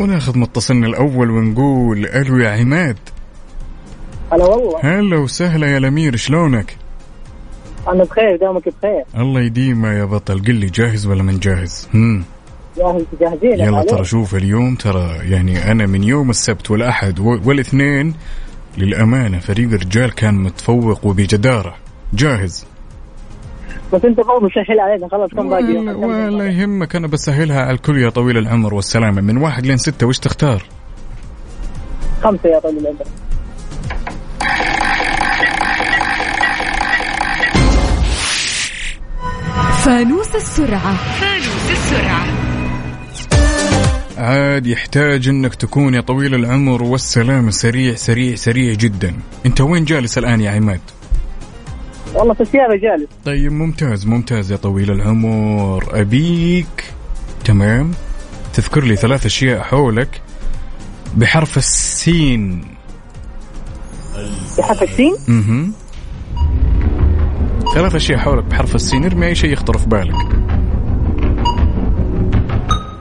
وناخذ 0.00 0.38
متصلنا 0.38 0.86
الأول 0.86 1.30
ونقول 1.30 2.06
ألو 2.06 2.38
يا 2.38 2.50
عماد 2.50 2.96
هلا 4.32 4.44
والله 4.44 4.78
هلا 4.98 5.16
وسهلا 5.16 5.66
يا 5.72 5.78
الأمير 5.78 6.16
شلونك؟ 6.16 6.76
أنا 7.88 8.04
بخير 8.04 8.36
دامك 8.36 8.62
بخير 8.68 9.04
الله 9.16 9.40
يديمه 9.40 9.88
يا 9.92 10.04
بطل 10.04 10.42
قل 10.44 10.54
لي 10.54 10.66
جاهز 10.66 11.06
ولا 11.06 11.22
من 11.22 11.38
جاهز؟ 11.38 11.88
هم. 11.94 12.24
جاهز 12.78 13.02
جاهزين 13.20 13.60
يلا. 13.60 13.82
ترى 13.82 14.04
شوف 14.04 14.34
اليوم 14.34 14.74
ترى 14.74 15.18
يعني 15.22 15.72
أنا 15.72 15.86
من 15.86 16.04
يوم 16.04 16.30
السبت 16.30 16.70
والأحد 16.70 17.18
والإثنين 17.20 18.14
للأمانة 18.78 19.38
فريق 19.38 19.68
الرجال 19.68 20.14
كان 20.14 20.34
متفوق 20.34 21.06
وبجداره 21.06 21.74
جاهز. 22.14 22.66
بس 23.92 24.04
انت 24.04 24.16
برضه 24.16 24.48
سهل 24.54 24.80
علينا 24.80 25.08
خلاص 25.08 25.30
كم 25.30 25.48
باقي؟ 25.48 25.76
ولا, 25.76 26.26
ولا 26.26 26.46
يهمك 26.46 26.96
أنا 26.96 27.06
بسهلها 27.06 27.60
على 27.60 27.74
الكل 27.74 28.02
يا 28.02 28.10
طويل 28.10 28.38
العمر 28.38 28.74
والسلامة. 28.74 29.20
من 29.20 29.36
واحد 29.36 29.66
لين 29.66 29.76
ستة 29.76 30.06
وش 30.06 30.18
تختار؟ 30.18 30.62
خمسة 32.22 32.48
يا 32.48 32.58
طويل 32.58 32.78
العمر. 32.78 33.04
فانوس 39.84 40.34
السرعة. 40.34 40.94
فانوس 40.94 41.70
السرعة. 41.70 42.49
عاد 44.20 44.66
يحتاج 44.66 45.28
انك 45.28 45.54
تكون 45.54 45.94
يا 45.94 46.00
طويل 46.00 46.34
العمر 46.34 46.82
والسلامة 46.82 47.50
سريع 47.50 47.94
سريع 47.94 48.34
سريع 48.34 48.74
جدا. 48.74 49.14
انت 49.46 49.60
وين 49.60 49.84
جالس 49.84 50.18
الآن 50.18 50.40
يا 50.40 50.50
عماد؟ 50.50 50.80
والله 52.14 52.34
في 52.34 52.40
السيارة 52.40 52.76
جالس. 52.76 53.08
طيب 53.24 53.52
ممتاز 53.52 54.06
ممتاز 54.06 54.52
يا 54.52 54.56
طويل 54.56 54.90
العمر. 54.90 56.00
أبيك؟ 56.00 56.84
تمام. 57.44 57.90
تذكر 58.54 58.84
لي 58.84 58.96
ثلاث 58.96 59.26
أشياء 59.26 59.62
حولك 59.62 60.20
بحرف 61.16 61.58
السين. 61.58 62.64
بحرف 64.58 64.82
السين؟ 64.82 65.16
أها 65.28 65.70
ثلاث 67.74 67.94
أشياء 67.94 68.18
حولك 68.18 68.44
بحرف 68.44 68.74
السين. 68.74 69.04
ارمي 69.04 69.26
أي 69.26 69.34
شيء 69.34 69.52
يخطر 69.52 69.78
في 69.78 69.86
بالك. 69.88 70.49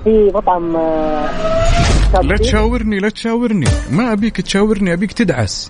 في 0.10 0.32
مطعم 0.36 0.76
آه، 0.76 2.22
لا 2.24 2.38
تشاورني. 2.38 3.00
لا 3.00 3.10
تشاورني. 3.10 3.66
ما 3.92 4.14
أبيك 4.14 4.42
تشاورني 4.42 4.94
أبيك 4.94 5.12
تدعس. 5.12 5.68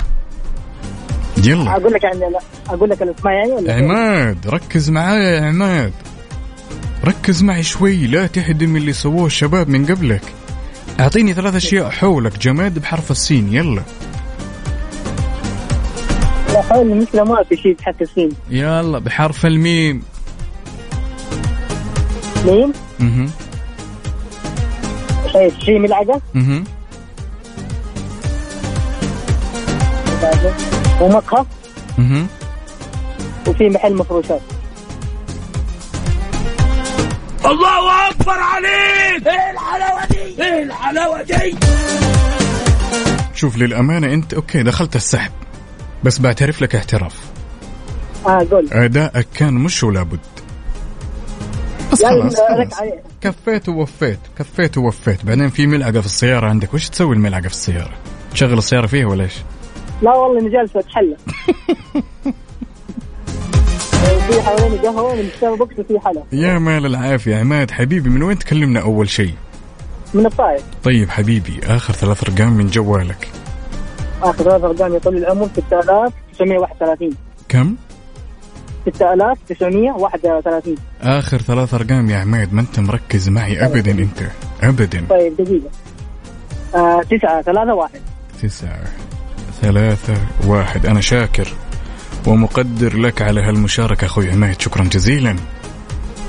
يلا. 1.45 1.71
أقول 1.71 1.93
لك 1.93 2.03
يعني 2.03 2.19
لا 2.19 2.39
أقول 2.69 2.89
لك 2.89 3.01
الأسماء 3.01 3.33
يعني 3.33 3.51
ولا؟ 3.51 3.73
عماد 3.73 4.47
ركز 4.47 4.89
معايا 4.89 5.29
يا 5.29 5.41
عماد. 5.41 5.93
ركز 7.05 7.43
معي 7.43 7.63
شوي 7.63 8.07
لا 8.07 8.27
تهدم 8.27 8.75
اللي 8.75 8.93
سووه 8.93 9.25
الشباب 9.25 9.69
من 9.69 9.85
قبلك. 9.85 10.21
أعطيني 10.99 11.33
ثلاث 11.33 11.55
أشياء 11.55 11.89
حولك 11.89 12.37
جماد 12.37 12.79
بحرف 12.79 13.11
السين. 13.11 13.53
يلا. 13.53 13.83
لا 16.53 16.61
حول 16.61 16.91
المشكلة 16.91 17.23
ما 17.23 17.43
في 17.43 17.55
شيء 17.57 17.75
بحرف 17.79 18.01
السين. 18.01 18.29
يلا 18.49 18.99
بحرف 18.99 19.45
الميم. 19.45 20.03
ميم؟ 22.45 22.73
أها 23.01 23.25
طيب 25.34 25.51
شيء 25.59 25.80
ملعقة 25.80 26.21
أها 26.36 26.63
ومقهى 31.01 31.45
أها 31.99 32.27
وفي 33.47 33.69
محل 33.69 33.95
مفروشات. 33.95 34.41
الله 37.45 38.09
أكبر 38.09 38.32
عليك! 38.32 39.27
إيه 39.27 39.51
الحلاوة 39.51 40.05
دي؟ 40.05 40.43
إيه 40.43 40.63
الحلاوة 40.63 41.21
دي؟ 41.21 41.55
شوف 43.36 43.57
للأمانة 43.57 44.13
أنت 44.13 44.34
okay 44.34 44.63
دخلت 44.63 44.95
السحب 44.95 45.32
بس 46.03 46.19
بعترف 46.19 46.61
لك 46.61 46.75
اعتراف. 46.75 47.15
آه 48.27 48.47
قول. 48.51 48.67
ادائك 48.71 49.27
كان 49.36 49.53
مش 49.53 49.84
ولا 49.84 50.03
بد. 50.03 50.19
خلاص, 52.05 52.35
خلاص. 52.35 52.79
عليه. 52.79 53.03
كفيت 53.21 53.69
ووفيت 53.69 54.19
كفيت 54.39 54.77
ووفيت. 54.77 55.25
بعدين 55.25 55.49
في 55.49 55.67
ملعقة 55.67 55.99
في 55.99 56.05
السيارة 56.05 56.47
عندك 56.47 56.73
وش 56.73 56.89
تسوي 56.89 57.15
الملعقة 57.15 57.41
في 57.41 57.53
السيارة؟ 57.53 57.93
تشغل 58.31 58.57
السيارة 58.57 58.87
فيها 58.87 59.07
ولا 59.07 59.23
إيش؟ 59.23 59.33
لا 60.01 60.15
والله 60.15 60.39
إني 60.41 60.49
جالس 60.49 60.75
أتحلى. 60.75 61.17
في 64.29 64.41
حواليني 64.41 64.77
قهوة 64.77 65.15
من 65.15 65.29
ستاربكس 65.37 65.79
وفي 65.79 65.99
حلا. 65.99 66.23
يا 66.31 66.59
مال 66.59 66.85
العافية 66.85 67.35
عماد 67.35 67.71
حبيبي 67.71 68.09
من 68.09 68.23
وين 68.23 68.39
تكلمنا 68.39 68.81
أول 68.81 69.09
شيء؟ 69.09 69.33
من 70.13 70.25
الطائف. 70.25 70.63
طيب 70.83 71.09
حبيبي 71.09 71.59
آخر 71.63 71.93
ثلاث 71.93 72.23
أرقام 72.29 72.53
من 72.53 72.67
جوالك. 72.67 73.27
آخر 74.21 74.43
ثلاث 74.43 74.63
أرقام 74.63 74.95
يطول 74.95 75.17
العمر 75.17 75.47
6931 75.55 77.09
كم؟ 77.49 77.75
6931 78.86 80.75
آخر 81.01 81.38
ثلاث 81.38 81.73
أرقام 81.73 82.09
يا 82.09 82.17
عماد 82.17 82.53
ما 82.53 82.61
أنت 82.61 82.80
مركز 82.80 83.30
معي 83.30 83.65
ابدا 83.65 83.91
أنت. 83.91 84.21
ابدا. 84.63 85.05
طيب 85.09 85.34
دقيقة. 85.38 85.69
آه 86.75 87.01
تسعة 87.01 87.41
ثلاثة 87.41 87.73
واحد. 87.73 87.99
تسعة 88.41 88.84
ثلاثة 89.61 90.13
واحد. 90.47 90.86
أنا 90.86 91.01
شاكر 91.01 91.47
ومقدر 92.27 92.97
لك 92.97 93.21
على 93.21 93.41
هالمشاركة 93.41 94.05
أخوي 94.05 94.32
عماد. 94.32 94.61
شكرا 94.61 94.84
جزيلا. 94.84 95.36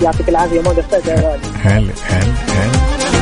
يعطيك 0.02 0.28
العافية 0.28 0.60
ما 0.60 0.70
قصرت 0.70 1.06
يا 1.06 1.14
هلا 1.14 1.38
هلا 1.62 1.92
هلا 2.08 3.19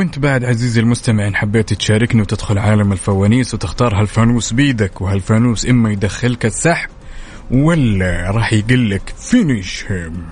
وانت 0.00 0.18
بعد 0.18 0.44
عزيزي 0.44 0.80
المستمع 0.80 1.28
ان 1.28 1.36
حبيت 1.36 1.72
تشاركني 1.72 2.22
وتدخل 2.22 2.58
عالم 2.58 2.92
الفوانيس 2.92 3.54
وتختار 3.54 4.00
هالفانوس 4.00 4.52
بيدك 4.52 5.00
وهالفانوس 5.00 5.66
إما 5.66 5.90
يدخلك 5.92 6.46
السحب 6.46 6.88
ولا 7.50 8.30
راح 8.30 8.52
يقول 8.52 8.90
لك 8.90 9.14
فينيش 9.18 9.84
هيم. 9.88 10.26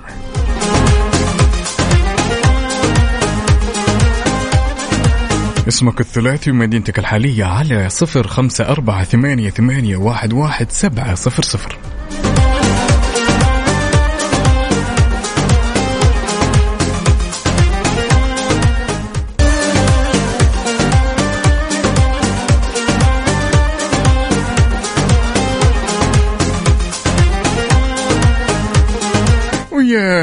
اسمك 5.69 6.01
الثلاثي 6.01 6.51
ومدينتك 6.51 6.99
الحالية 6.99 7.45
على 7.45 7.89
صفر 7.89 8.27
خمسة 8.27 8.69
أربعة 8.69 9.05
ثمانية, 9.05 9.51
ثمانية 9.51 9.97
واحد, 9.97 10.33
واحد 10.33 10.71
سبعة 10.71 11.15
صفر 11.15 11.43
صفر. 11.43 11.79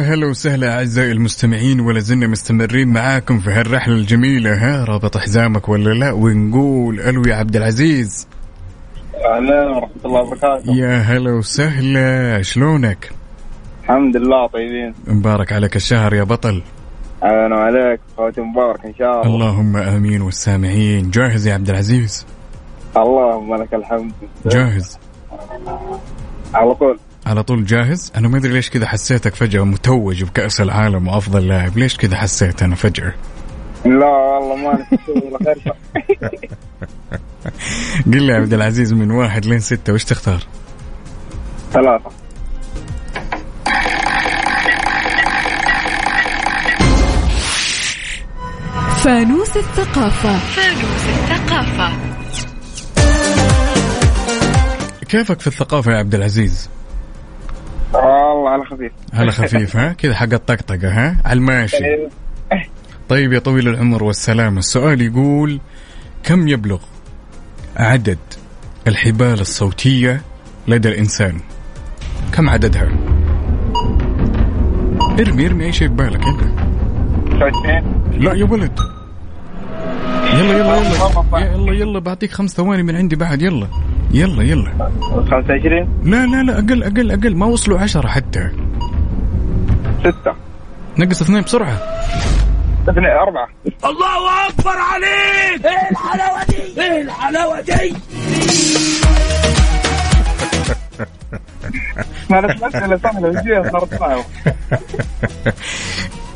هلا 0.05 0.27
وسهلا 0.27 0.77
أعزائي 0.77 1.11
المستمعين 1.11 1.79
ولا 1.79 1.99
زلنا 1.99 2.27
مستمرين 2.27 2.87
معاكم 2.87 3.39
في 3.39 3.49
هالرحلة 3.49 3.95
الجميلة. 3.95 4.53
ها 4.53 4.83
رابط 4.83 5.17
حزامك 5.17 5.69
ولا 5.69 5.89
لا؟ 5.89 6.11
ونقول 6.11 6.99
ألو 6.99 7.23
يا 7.27 7.35
عبد 7.35 7.55
العزيز. 7.55 8.27
أهلا 9.15 9.69
ورحمة 9.69 10.05
الله 10.05 10.21
وبركاته. 10.21 10.75
يا 10.75 10.97
هلا 10.97 11.31
وسهلا. 11.33 12.41
شلونك؟ 12.41 13.11
الحمد 13.83 14.17
لله 14.17 14.47
طيبين. 14.47 14.93
مبارك 15.07 15.53
عليك 15.53 15.75
الشهر 15.75 16.13
يا 16.13 16.23
بطل. 16.23 16.63
أهلا 17.23 17.55
عليك 17.55 17.99
خواتي 18.17 18.41
مبارك 18.41 18.85
إن 18.85 18.93
شاء 18.99 19.21
الله. 19.21 19.35
اللهم 19.35 19.77
آمين 19.77 20.21
والسامعين. 20.21 21.11
جاهز 21.11 21.47
يا 21.47 21.53
عبد 21.53 21.69
العزيز؟ 21.69 22.25
اللهم 22.97 23.55
لك 23.55 23.73
الحمد. 23.73 24.11
جاهز. 24.45 24.97
على 26.53 26.75
طول. 26.75 26.99
على 27.25 27.43
طول 27.43 27.65
جاهز؟ 27.65 28.11
أنا 28.15 28.27
ما 28.27 28.37
أدري 28.37 28.53
ليش 28.53 28.69
كذا 28.69 28.87
حسيتك 28.87 29.35
فجأة 29.35 29.61
متوج 29.61 30.23
بكأس 30.23 30.61
العالم 30.61 31.07
وأفضل 31.07 31.47
لاعب. 31.47 31.77
ليش 31.77 31.97
كذا 31.97 32.15
حسيت 32.15 32.63
أنا 32.63 32.75
فجأة؟ 32.75 33.13
لا 33.85 34.05
والله 34.05 34.55
ما 34.55 34.85
قل 38.05 38.21
لي 38.23 38.33
يا 38.33 38.35
عبد 38.37 38.53
العزيز 38.53 38.93
من 38.93 39.11
واحد 39.11 39.45
لين 39.45 39.59
ستة 39.59 39.93
وش 39.93 40.03
تختار؟ 40.03 40.39
ثلاثة. 41.71 42.09
فانوس 49.03 49.57
الثقافة. 49.57 50.37
فانوس 50.37 51.07
الثقافة. 51.09 52.15
كيفك 55.09 55.39
في 55.39 55.47
الثقافة 55.47 55.91
يا 55.91 55.97
عبد 55.97 56.15
العزيز؟ 56.15 56.69
على 58.55 58.65
خفيف. 58.65 58.91
على 59.13 59.31
خفيف 59.31 59.77
ها؟ 59.77 59.93
كذا 59.93 60.15
حق 60.15 60.33
الطقطقة 60.33 60.87
ها؟ 60.87 61.17
على 61.25 61.37
الماشي. 61.37 61.77
طيب. 63.09 63.33
يا 63.33 63.39
طويل 63.39 63.67
العمر 63.67 64.03
والسلامة 64.03 64.59
السؤال 64.59 65.01
يقول 65.01 65.59
كم 66.23 66.47
يبلغ 66.47 66.79
عدد 67.77 68.17
الحبال 68.87 69.41
الصوتية 69.41 70.21
لدى 70.67 70.89
الإنسان؟ 70.89 71.39
كم 72.33 72.49
عددها؟ 72.49 72.89
ارمي 75.19 75.45
ارمي 75.45 75.65
أي 75.65 75.73
شيء 75.73 75.87
ببالك 75.87 76.21
يلا. 76.27 77.83
لا 78.17 78.33
يا 78.33 78.45
ولد. 78.45 78.79
يلا 80.33 80.57
يلا 80.57 80.77
يلا. 80.77 81.39
يلا 81.55 81.73
يلا 81.73 81.99
بعطيك 81.99 82.31
خمس 82.31 82.53
ثواني 82.53 82.83
من 82.83 82.95
عندي 82.95 83.15
بعد 83.15 83.41
يلا. 83.41 83.67
يلا 84.15 84.43
يلا. 84.43 84.71
25 85.31 86.01
لا 86.03 86.25
لا 86.25 86.43
لا 86.43 86.59
أقل 86.59 86.83
أقل 86.83 87.11
أقل. 87.11 87.35
ما 87.35 87.45
وصلوا 87.45 87.79
عشرة 87.79 88.07
حتى. 88.07 88.49
ستة. 89.99 90.35
نقص 90.97 91.21
اثنين 91.21 91.41
بسرعة. 91.41 91.77
اثنين 92.89 93.05
أربعة. 93.05 93.47
الله 93.85 94.47
أكبر 94.49 94.77
عليك! 94.77 95.65
إيه 95.65 95.89
الحلاوة 95.91 96.43
دي؟ 96.45 96.81
إيه 96.81 97.01
الحلاوة 97.01 97.61
دي؟ 97.61 97.93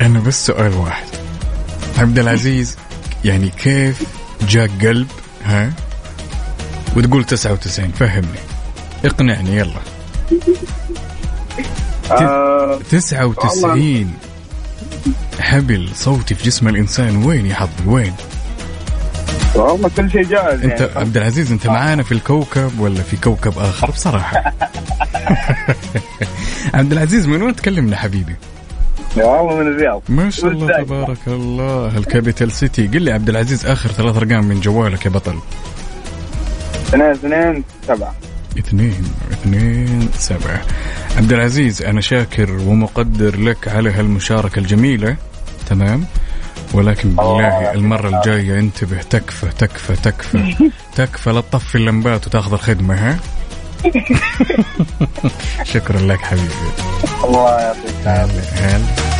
أنا 0.00 0.20
بس 0.20 0.46
سؤال 0.46 0.74
واحد. 0.74 1.06
عبد 1.98 2.18
العزيز 2.18 2.78
يعني 3.24 3.48
كيف 3.48 4.02
جاك 4.48 4.70
قلب؟ 4.86 5.06
ها؟ 5.44 5.70
وتقول 6.96 7.24
99 7.24 7.90
فهمني. 7.90 8.38
اقنعني 9.04 9.56
يلا. 9.56 9.80
آه، 12.10 12.78
99 12.90 14.14
حبل 15.40 15.88
صوتي 15.94 16.34
في 16.34 16.44
جسم 16.44 16.68
الإنسان 16.68 17.24
وين 17.24 17.46
يا 17.46 17.54
حظي 17.54 17.86
وين؟ 17.86 18.12
والله 19.54 19.90
كل 19.96 20.10
شيء 20.10 20.22
جاهز 20.22 20.62
أنت 20.64 20.80
يعني. 20.80 20.92
عبد 20.96 21.16
العزيز 21.16 21.52
أنت 21.52 21.66
معانا 21.66 22.02
في 22.02 22.12
الكوكب 22.12 22.80
ولا 22.80 23.02
في 23.02 23.16
كوكب 23.16 23.58
آخر؟ 23.58 23.90
بصراحة. 23.90 24.44
عبد 26.74 26.92
العزيز 26.92 27.26
من 27.26 27.42
وين 27.42 27.56
تكلمنا 27.56 27.96
حبيبي؟ 27.96 28.36
والله 29.16 29.56
من 29.56 29.66
الرياض. 29.66 30.02
ما 30.08 30.30
شاء 30.30 30.50
الله. 30.50 30.82
تبارك 30.82 31.18
الله 31.26 31.98
ال 31.98 32.05
capital 32.05 32.52
city. 32.52 32.86
قل 32.86 33.02
لي 33.02 33.12
عبد 33.12 33.28
العزيز 33.28 33.66
آخر 33.66 33.88
ثلاث 33.90 34.16
أرقام 34.16 34.44
من 34.44 34.60
جوالك 34.60 35.06
يا 35.06 35.10
بطل. 35.10 35.38
اثنين 36.90 37.10
اثنين 37.10 37.64
سبعة. 37.88 38.14
اثنين 38.58 39.04
اثنين 39.32 40.08
سبعة. 40.18 40.62
عبد 41.16 41.32
العزيز 41.32 41.82
أنا 41.82 42.00
شاكر 42.00 42.50
ومقدر 42.52 43.36
لك 43.40 43.68
على 43.68 43.90
هالمشاركة 43.90 44.58
الجميلة. 44.58 45.16
تمام؟ 45.68 46.04
ولكن 46.74 47.08
بالله 47.08 47.72
المرة 47.72 48.08
الجاية 48.18 48.58
انتبه 48.58 49.02
تكفى 49.02 49.46
تكفى 49.58 49.96
تكفى. 49.96 50.54
تكفى 50.96 51.30
لا 51.30 51.40
تطفي 51.40 51.74
اللمبات 51.74 52.26
وتاخذ 52.26 52.52
الخدمة 52.52 52.94
ها؟ 52.94 53.18
شكرا 55.72 56.00
لك 56.00 56.20
حبيبي. 56.20 56.48
الله 57.24 57.60
يعطيك 57.60 57.94
هلا. 58.04 59.19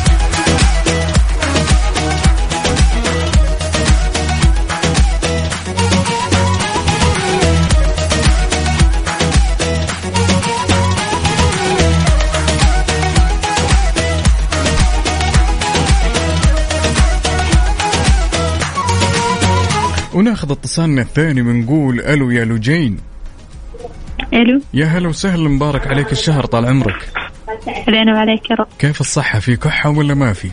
هلا 20.51 20.57
وناخذ 20.57 20.59
اتصالنا 20.59 21.01
الثاني 21.01 21.41
بنقول 21.41 21.99
ألو 21.99 22.29
يا 22.31 22.45
لوجين 22.45 22.97
ألو. 24.33 24.61
يا 24.73 24.85
هلا 24.85 25.09
وسهلا 25.09 25.49
مبارك 25.49 25.87
عليك 25.87 26.11
الشهر 26.11 26.45
طال 26.45 26.65
عمرك. 26.65 27.11
علينا 27.87 28.13
وعليك 28.13 28.51
يا 28.51 28.55
رب. 28.55 28.67
كيف 28.79 29.01
الصحة 29.01 29.39
في 29.39 29.55
كحة 29.55 29.89
ولا 29.89 30.13
ما 30.13 30.33
في؟ 30.33 30.51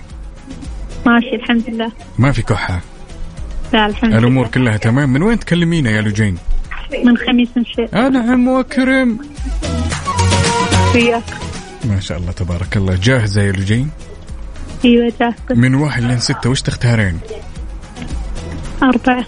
ماشي 1.07 1.35
الحمد 1.35 1.71
لله. 1.71 1.93
ما 2.19 2.33
في 2.33 2.43
كحة. 2.43 2.81
لا 3.73 3.87
الحمد 3.87 4.11
لله. 4.11 4.19
الأمور 4.19 4.47
كلها 4.47 4.77
تمام. 4.77 5.13
من 5.13 5.23
وين 5.23 5.39
تكلمينا 5.39 5.91
يا 5.91 6.01
لوجين 6.01 6.39
من 7.05 7.17
خميس 7.17 7.49
مشيط 7.57 7.95
أنعم 7.95 8.49
وأكرم. 8.49 9.19
وياك. 10.95 11.23
ما 11.85 12.01
شاء 12.01 12.19
الله 12.19 12.33
تبارك 12.33 12.77
الله. 12.77 12.95
جاهزة 13.03 13.43
يا 13.43 13.53
لوجين 13.53 13.91
أيوه 14.85 15.13
جاهزة. 15.21 15.35
من 15.51 15.75
واحد 15.75 16.03
لين 16.03 16.19
ستة 16.19 16.51
وش 16.51 16.63
تختارين؟ 16.63 17.19
أربعة. 18.83 19.27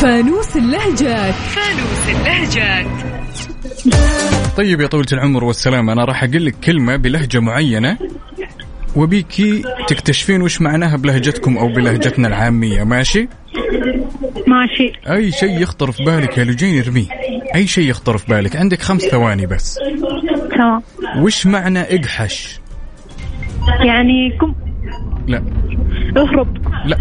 فانوس 0.00 0.56
اللهجات 0.56 1.34
فانوس 1.34 2.08
اللهجات 2.08 2.86
طيب 4.56 4.80
يا 4.80 4.86
طويلة 4.86 5.06
العمر 5.12 5.44
والسلام 5.44 5.90
أنا 5.90 6.04
راح 6.04 6.24
أقول 6.24 6.46
لك 6.46 6.54
كلمة 6.64 6.96
بلهجة 6.96 7.38
معينة 7.40 7.98
وبيكي 8.96 9.62
تكتشفين 9.88 10.42
وش 10.42 10.60
معناها 10.60 10.96
بلهجتكم 10.96 11.58
أو 11.58 11.68
بلهجتنا 11.68 12.28
العامية 12.28 12.84
ماشي؟ 12.84 13.28
ماشي. 14.46 14.92
أي 15.10 15.32
شيء 15.32 15.62
يخطر 15.62 15.92
في 15.92 16.04
بالك 16.04 16.38
يا 16.38 16.44
لوجين 16.44 16.82
ارميه 16.82 17.06
أي 17.54 17.66
شيء 17.66 17.90
يخطر 17.90 18.18
في 18.18 18.26
بالك؟ 18.26 18.56
عندك 18.56 18.82
خمس 18.82 19.02
ثواني 19.02 19.46
بس. 19.46 19.78
تمام. 20.50 20.82
وش 21.18 21.46
معنى 21.46 21.80
إقحش؟ 21.80 22.60
يعني 23.80 24.38
قم 24.40 24.54
لا. 25.26 25.42
اهرب. 26.16 26.58
لا. 26.86 26.98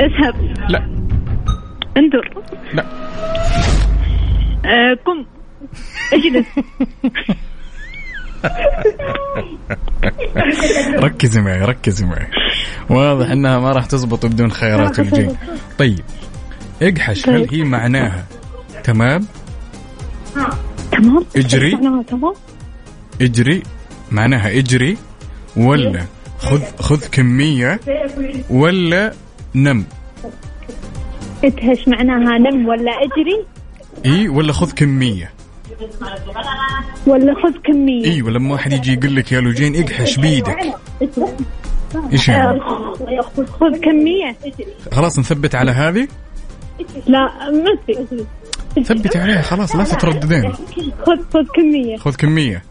اذهب 0.00 0.34
لا. 0.68 0.99
انظر. 1.96 2.42
لا. 2.74 2.84
آه، 4.64 4.94
قم 5.04 5.24
اجلس 6.12 6.46
ركزي 11.04 11.40
معي 11.40 11.60
ركزي 11.60 12.06
معي. 12.06 12.26
واضح 12.90 13.30
إنها 13.30 13.58
ما 13.58 13.72
راح 13.72 13.86
تزبط 13.86 14.26
بدون 14.26 14.50
خيارات 14.50 14.98
الجين 15.00 15.36
طيب. 15.78 16.00
اقحش 16.82 17.28
هل 17.28 17.48
هي 17.50 17.62
معناها 17.64 18.26
تمام؟ 18.84 19.26
تمام. 20.92 21.24
اجري. 21.36 21.78
اجري. 23.20 23.62
معناها 24.10 24.58
اجري. 24.58 24.96
ولا 25.56 26.04
خذ 26.38 26.62
خذ 26.78 27.08
كمية. 27.08 27.80
ولا 28.50 29.12
نم. 29.54 29.84
ادهش 31.44 31.88
معناها 31.88 32.38
نم 32.38 32.68
ولا 32.68 32.90
إجري؟ 32.90 33.44
إي 34.06 34.28
ولا 34.28 34.52
خذ 34.52 34.72
كمية. 34.72 35.32
ولا 37.06 37.34
خذ 37.34 37.58
كمية. 37.64 38.04
إي 38.04 38.22
ولما 38.22 38.52
واحد 38.52 38.72
يجي 38.72 38.92
يقول 38.92 39.16
لك 39.16 39.32
يا 39.32 39.40
لوجين 39.40 39.82
إقحش 39.82 40.16
بيدك. 40.16 40.74
إيش 42.12 42.28
يعني؟ 42.28 42.60
خذ 43.60 43.80
كمية. 43.82 44.36
خلاص 44.92 45.18
نثبت 45.18 45.54
على 45.54 45.70
هذه؟ 45.70 46.08
لا 47.06 47.50
ما 47.50 47.76
في. 47.86 48.24
ثبتي 48.82 49.18
عليها 49.18 49.42
خلاص 49.42 49.76
لا 49.76 49.84
تترددين. 49.84 50.52
خذ 51.06 51.18
خذ 51.34 51.46
كمية. 51.54 51.96
خذ 51.96 52.14
كمية. 52.14 52.62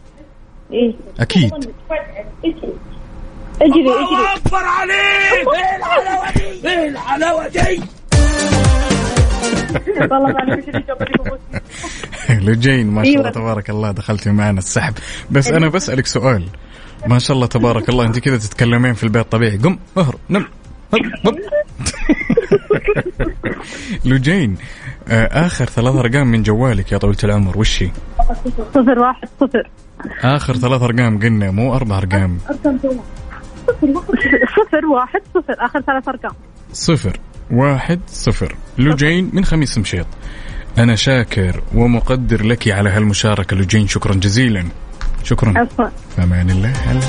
إيه 0.72 0.94
أكيد. 1.20 1.52
إجري 3.62 3.80
الله 3.80 3.94
اجري 3.94 4.36
أكبر 4.36 4.64
عليك! 4.64 5.48
إيه 5.54 5.76
الحلاوة 5.76 6.32
دي؟ 6.32 6.68
إيه 6.68 6.88
الحلاوة 6.88 7.48
دي؟ 7.48 7.80
والله. 10.10 10.34
لوجين 12.30 12.90
ما 12.94 13.04
شاء 13.04 13.12
الله 13.12 13.24
أيوة. 13.24 13.30
تبارك 13.30 13.70
الله 13.70 13.90
دخلتي 13.90 14.30
معنا 14.30 14.58
السحب. 14.58 14.94
بس 15.30 15.48
أنا 15.48 15.68
بسألك 15.68 16.06
سؤال. 16.06 16.44
ما 17.06 17.18
شاء 17.18 17.34
الله 17.34 17.46
تبارك 17.46 17.88
الله 17.88 18.06
أنت 18.06 18.18
كذا 18.18 18.36
تتكلمين 18.38 18.92
في 18.94 19.04
البيت 19.04 19.32
طبيعي. 19.32 19.56
قم 19.56 19.78
اهرب 19.98 20.18
نم. 20.30 20.44
لوجين 24.04 24.56
آه، 25.08 25.46
آخر 25.46 25.64
ثلاث 25.64 25.94
أرقام 25.94 26.26
من 26.26 26.42
جوالك 26.42 26.92
يا 26.92 26.98
طويلة 26.98 27.18
العمر 27.24 27.58
وش 27.58 27.82
هي؟ 27.82 27.90
صفر 28.74 28.98
واحد 28.98 29.28
صفر. 29.40 29.70
آخر 30.22 30.56
ثلاث 30.56 30.82
أرقام 30.82 31.18
قلنا 31.18 31.50
مو 31.50 31.74
أربع 31.74 31.98
أرقام. 31.98 32.38
صفر 34.56 34.86
واحد 34.86 35.20
صفر. 35.34 35.54
آخر 35.58 35.80
ثلاث 35.80 36.08
أرقام. 36.08 36.32
صفر. 36.72 37.20
واحد 37.50 38.00
صفر. 38.08 38.56
لوجين 38.78 39.30
من 39.32 39.44
خميس 39.44 39.78
مشيط. 39.78 40.06
أنا 40.78 40.96
شاكر 40.96 41.62
ومقدر 41.74 42.42
لك 42.42 42.68
على 42.68 42.90
هالمشاركة 42.90 43.56
لوجين 43.56 43.88
شكرا 43.88 44.14
جزيلا. 44.14 44.64
شكرا. 45.24 45.54
عفوا. 45.56 45.88
في 46.16 46.22
أمان 46.22 46.50
الله. 46.50 46.72
هلا. 46.72 47.00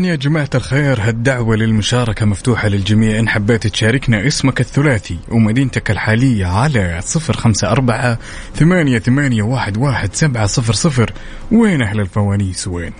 طبعا 0.00 0.10
يا 0.10 0.16
جماعة 0.16 0.50
الخير 0.54 1.00
هالدعوة 1.00 1.56
للمشاركة 1.56 2.26
مفتوحة 2.26 2.68
للجميع. 2.68 3.18
إن 3.18 3.28
حبيت 3.28 3.66
تشاركنا 3.66 4.26
اسمك 4.26 4.60
الثلاثي 4.60 5.18
ومدينتك 5.28 5.90
الحالية 5.90 6.46
على 6.46 7.00
صفر 7.04 7.36
خمسة 7.36 7.70
أربعة 7.70 8.18
ثمانية 8.54 8.98
ثمانية 8.98 9.42
واحد 9.42 9.76
واحد 9.76 10.14
سبعة 10.14 10.46
صفر 10.46 10.72
صفر. 10.72 11.12
وين 11.52 11.82
أهل 11.82 12.00
الفوانيس؟ 12.00 12.68
وين؟ 12.68 12.92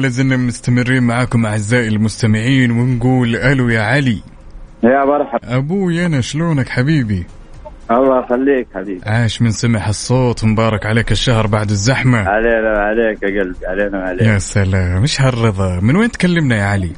ولا 0.00 0.08
زلنا 0.08 0.36
مستمرين 0.36 1.02
معاكم 1.02 1.46
أعزائي 1.46 1.88
المستمعين 1.88 2.70
ونقول 2.70 3.36
ألو 3.36 3.68
يا 3.68 3.80
علي. 3.82 4.22
يا 4.84 5.04
مرحبا. 5.04 5.56
أبوي 5.56 6.06
أنا 6.06 6.20
شلونك 6.20 6.68
حبيبي؟ 6.68 7.26
الله 7.90 8.24
يخليك 8.24 8.68
حبيبي. 8.74 9.00
عاش 9.06 9.42
من 9.42 9.50
سمع 9.50 9.88
الصوت 9.88 10.44
مبارك 10.44 10.86
عليك 10.86 11.12
الشهر 11.12 11.46
بعد 11.46 11.70
الزحمة. 11.70 12.18
علينا 12.18 12.72
وعليك 12.76 13.22
يا 13.22 13.42
قلبي 13.42 13.66
علينا 13.66 13.98
وعليك. 13.98 14.22
يا 14.22 14.38
سلام 14.38 15.02
مش 15.02 15.20
هالرضا؟ 15.20 15.80
من 15.82 15.96
وين 15.96 16.10
تكلمنا 16.10 16.56
يا 16.56 16.64
علي؟ 16.64 16.92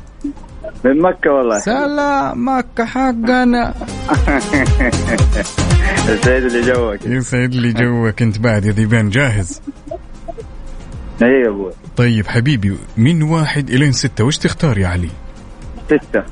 من 0.85 1.03
مكة 1.03 1.31
والله. 1.31 1.59
سلام 1.59 2.49
مكة 2.49 2.85
حقنا. 2.85 3.75
يسعد 6.09 6.43
لي 6.43 6.61
جوك. 6.61 7.07
يسعد 7.07 7.55
لي 7.55 7.73
جوك 7.73 8.23
أنت 8.23 8.39
بعد 8.39 8.65
يا 8.65 8.73
ذيبان 8.73 9.11
جاهز؟ 9.11 9.63
اي 11.23 11.41
يا 11.41 11.49
أبوي 11.49 11.73
طيب 11.97 12.27
حبيبي 12.27 12.77
من 12.97 13.23
واحد 13.23 13.71
إلين 13.71 13.93
ستة 13.93 14.25
وش 14.25 14.39
تختار 14.39 14.79
يا 14.79 14.89
علي؟ 14.89 15.09
ستة. 15.87 16.25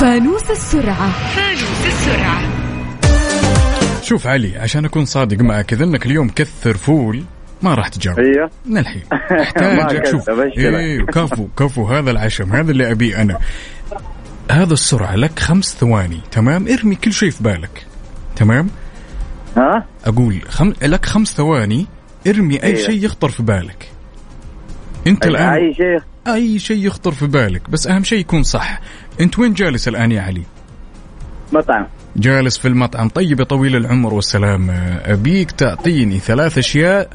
فانوس 0.00 0.50
السرعة. 0.50 1.10
فانوس 1.28 1.86
السرعة. 1.86 2.42
شوف 4.02 4.26
علي 4.26 4.58
عشان 4.58 4.84
أكون 4.84 5.04
صادق 5.04 5.40
معك 5.40 5.72
إذا 5.72 5.84
أنك 5.84 6.06
اليوم 6.06 6.28
كثر 6.28 6.76
فول 6.76 7.24
ما 7.62 7.74
راح 7.74 7.88
تجاوب. 7.88 8.18
أيوه. 8.18 8.50
من 8.66 8.78
الحين. 8.78 9.02
أحتاجك 9.42 10.06
شوف. 10.06 10.30
إيه 10.30 11.02
كفو 11.06 11.48
كفو 11.58 11.86
هذا 11.86 12.10
العشم 12.10 12.52
هذا 12.52 12.70
اللي 12.70 12.90
أبيه 12.90 13.22
أنا. 13.22 13.38
هذا 14.50 14.72
السرعة 14.72 15.14
لك 15.14 15.38
خمس 15.38 15.76
ثواني 15.80 16.20
تمام؟ 16.30 16.68
ارمي 16.68 16.94
كل 16.94 17.12
شيء 17.12 17.30
في 17.30 17.42
بالك 17.42 17.86
تمام؟ 18.36 18.68
ها؟ 19.56 19.84
أقول 20.04 20.42
خم... 20.48 20.72
لك 20.82 21.06
خمس 21.06 21.34
ثواني 21.34 21.86
ارمي 22.26 22.62
أي 22.62 22.68
إيه. 22.68 22.86
شيء 22.86 23.04
يخطر 23.04 23.28
في 23.28 23.42
بالك. 23.42 23.90
أنت 25.06 25.26
الآن 25.26 25.48
أي 25.48 25.74
شيء؟ 25.74 26.00
أي 26.34 26.58
شيء 26.58 26.86
يخطر 26.86 27.12
في 27.12 27.26
بالك 27.26 27.70
بس 27.70 27.86
أهم 27.86 28.04
شيء 28.04 28.18
يكون 28.18 28.42
صح. 28.42 28.80
أنت 29.20 29.38
وين 29.38 29.54
جالس 29.54 29.88
الآن 29.88 30.12
يا 30.12 30.22
علي؟ 30.22 30.42
مطعم. 31.52 31.86
جالس 32.16 32.58
في 32.58 32.68
المطعم. 32.68 33.08
طيب 33.08 33.40
يا 33.40 33.44
طويل 33.44 33.76
العمر 33.76 34.14
والسلام 34.14 34.70
أبيك 35.04 35.50
تعطيني 35.50 36.18
ثلاث 36.18 36.58
أشياء 36.58 37.10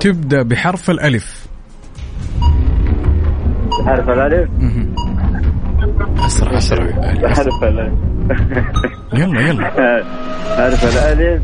تبدأ 0.00 0.42
بحرف 0.42 0.90
الألف. 0.90 1.46
حرف 3.86 4.08
الألف؟ 4.08 4.50
اسرع 6.30 6.58
اسرع 6.58 6.84
الالف 6.84 7.62
يلا 9.12 9.40
يلا. 9.40 9.64
حرف 10.56 10.84
الالف 10.84 11.42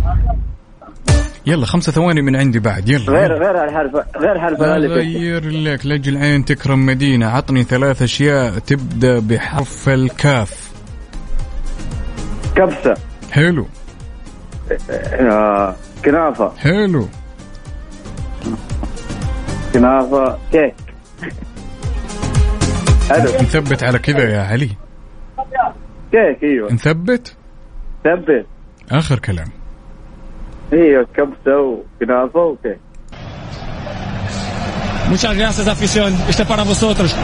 يلا 1.46 1.66
خمسة 1.66 1.92
ثواني 1.92 2.22
من 2.22 2.36
عندي 2.36 2.58
بعد. 2.58 2.88
يلا. 2.88 3.12
غير 3.12 3.30
يلا. 3.30 3.46
غير 3.46 3.64
الحرف 3.64 3.94
غير 4.16 4.40
حرف 4.40 4.62
الألف. 4.62 4.92
غير 4.92 5.50
لك 5.50 5.86
لاجل 5.86 6.16
عين 6.16 6.44
تكرم 6.44 6.86
مدينة. 6.86 7.26
عطني 7.26 7.64
ثلاث 7.64 8.02
أشياء 8.02 8.58
تبدأ 8.58 9.18
بحرف 9.18 9.88
الكاف. 9.88 10.70
كبسة. 12.56 12.94
حلو. 13.32 13.66
آه، 14.90 15.74
كنافة. 16.04 16.52
حلو. 16.58 17.08
كنافة. 19.74 20.38
كيك 20.52 20.85
حلو 23.10 23.30
نثبت 23.42 23.82
على 23.82 23.98
كذا 23.98 24.30
يا 24.30 24.42
علي. 24.42 24.70
كيك 26.12 26.42
أيوه. 26.42 26.72
نثبت؟ 26.72 27.34
ثبت. 28.04 28.46
آخر 28.90 29.18
كلام. 29.18 29.48
أيوه 30.72 31.06
كبسة 31.16 31.60
وكنافة 31.60 32.40
وكيك 32.40 32.78
Muchas 35.10 35.34
gracias, 35.36 35.68
afición. 35.68 36.12
Este 36.28 36.42
es 36.42 36.48
para 36.48 36.64
vosotros. 36.64 37.14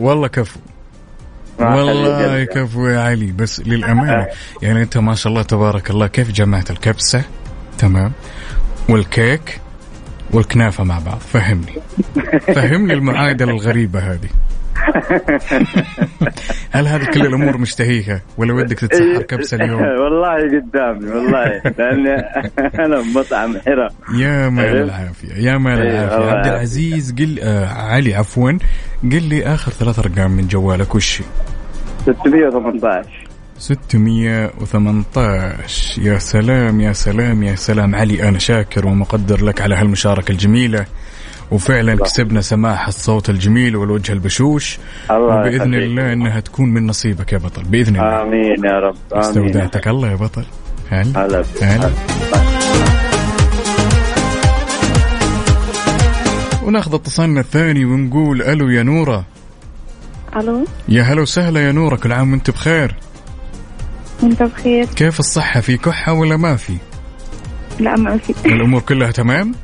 والله 0.00 0.28
كفو. 0.28 0.60
والله 1.58 2.36
يا 2.36 2.44
كفو 2.44 2.86
يا 2.86 3.00
علي. 3.00 3.32
بس 3.32 3.60
للأمانة 3.60 4.26
يعني 4.62 4.82
أنت 4.82 4.98
ما 4.98 5.14
شاء 5.14 5.30
الله 5.30 5.42
تبارك 5.42 5.90
الله 5.90 6.06
كيف 6.06 6.30
جمعت 6.30 6.70
الكبسة؟ 6.70 7.24
تمام. 7.78 8.12
والكيك؟ 8.88 9.60
والكنافة 10.32 10.84
مع 10.84 10.98
بعض. 10.98 11.18
فهمني. 11.18 11.72
فهمني 12.54 12.92
المعادلة 12.92 13.50
الغريبة 13.50 13.98
هذه. 14.00 14.28
هل 16.70 16.86
هذه 16.88 17.04
كل 17.04 17.26
الأمور 17.26 17.58
مشتهيها؟ 17.58 18.20
ولا 18.38 18.54
ودك 18.54 18.78
تتسحر 18.78 19.22
كبسة 19.22 19.56
اليوم؟ 19.56 19.80
والله 20.02 20.34
قدامي 20.34 21.10
والله. 21.10 21.62
لاني 21.78 22.14
أنا 22.86 23.00
بمطعم 23.00 23.58
حرة 23.58 23.90
يا 24.18 24.48
مال. 24.48 24.76
العافية 24.76 25.34
يا 25.34 25.58
مال 25.58 25.72
العافية. 25.80 26.16
الله 26.18 26.30
عبد. 26.30 26.46
العزيز 26.46 27.14
قل 27.18 27.38
آه 27.42 27.66
علي 27.66 28.14
عفوا 28.14 28.52
قل 29.02 29.22
لي 29.22 29.46
آخر 29.46 29.72
ثلاث 29.72 29.98
أرقام 29.98 30.30
من 30.30 30.46
جوالك 30.48 30.94
وش 30.94 31.20
هي؟ 31.20 31.24
618 32.06 33.27
618 33.58 36.02
يا 36.02 36.18
سلام 36.18 36.80
يا 36.80 36.92
سلام 36.92 37.42
يا 37.42 37.54
سلام. 37.54 37.94
علي 37.94 38.28
أنا 38.28 38.38
شاكر 38.38 38.86
ومقدر 38.86 39.44
لك 39.44 39.60
على 39.60 39.74
هالمشاركة 39.74 40.32
الجميلة. 40.32 40.86
وفعلا 41.50 41.96
كسبنا 41.96 42.40
سماح 42.40 42.86
الصوت 42.86 43.30
الجميل 43.30 43.76
والوجه 43.76 44.12
البشوش. 44.12 44.78
الله 45.10 45.36
وبإذن 45.36 45.54
يخليك. 45.54 45.82
الله 45.82 46.12
أنها 46.12 46.40
تكون 46.40 46.68
من 46.68 46.86
نصيبك 46.86 47.32
يا 47.32 47.38
بطل. 47.38 47.62
بإذن 47.62 47.96
الله. 47.96 48.22
آمين 48.22 48.64
يا 48.64 48.80
رب. 48.80 48.96
آمين 49.12 49.24
استودعتك 49.24 49.88
الله 49.88 50.10
يا 50.10 50.16
بطل. 50.16 50.44
هلا. 50.90 51.26
هلا 51.26 51.44
هلا. 51.62 51.90
وناخذ 56.62 56.94
اتصالنا 56.94 57.40
الثاني 57.40 57.84
ونقول 57.84 58.42
ألو 58.42 58.68
يا 58.68 58.82
نورة. 58.82 59.24
ألو. 60.36 60.64
يا 60.88 61.02
هلا 61.02 61.22
وسهلا 61.22 61.66
يا 61.66 61.72
نورة. 61.72 61.96
كل 61.96 62.12
عام 62.12 62.32
وأنت 62.32 62.50
بخير. 62.50 62.94
انت 64.22 64.42
بخير؟ 64.42 64.84
كيف 64.84 65.20
الصحة؟ 65.20 65.60
في 65.60 65.76
كحة 65.76 66.12
ولا 66.12 66.36
ما 66.36 66.56
في؟ 66.56 66.76
لا 67.80 67.96
ما 67.96 68.18
في. 68.18 68.34
الأمور 68.54 68.80
كلها 68.80 69.10
تمام؟ 69.10 69.54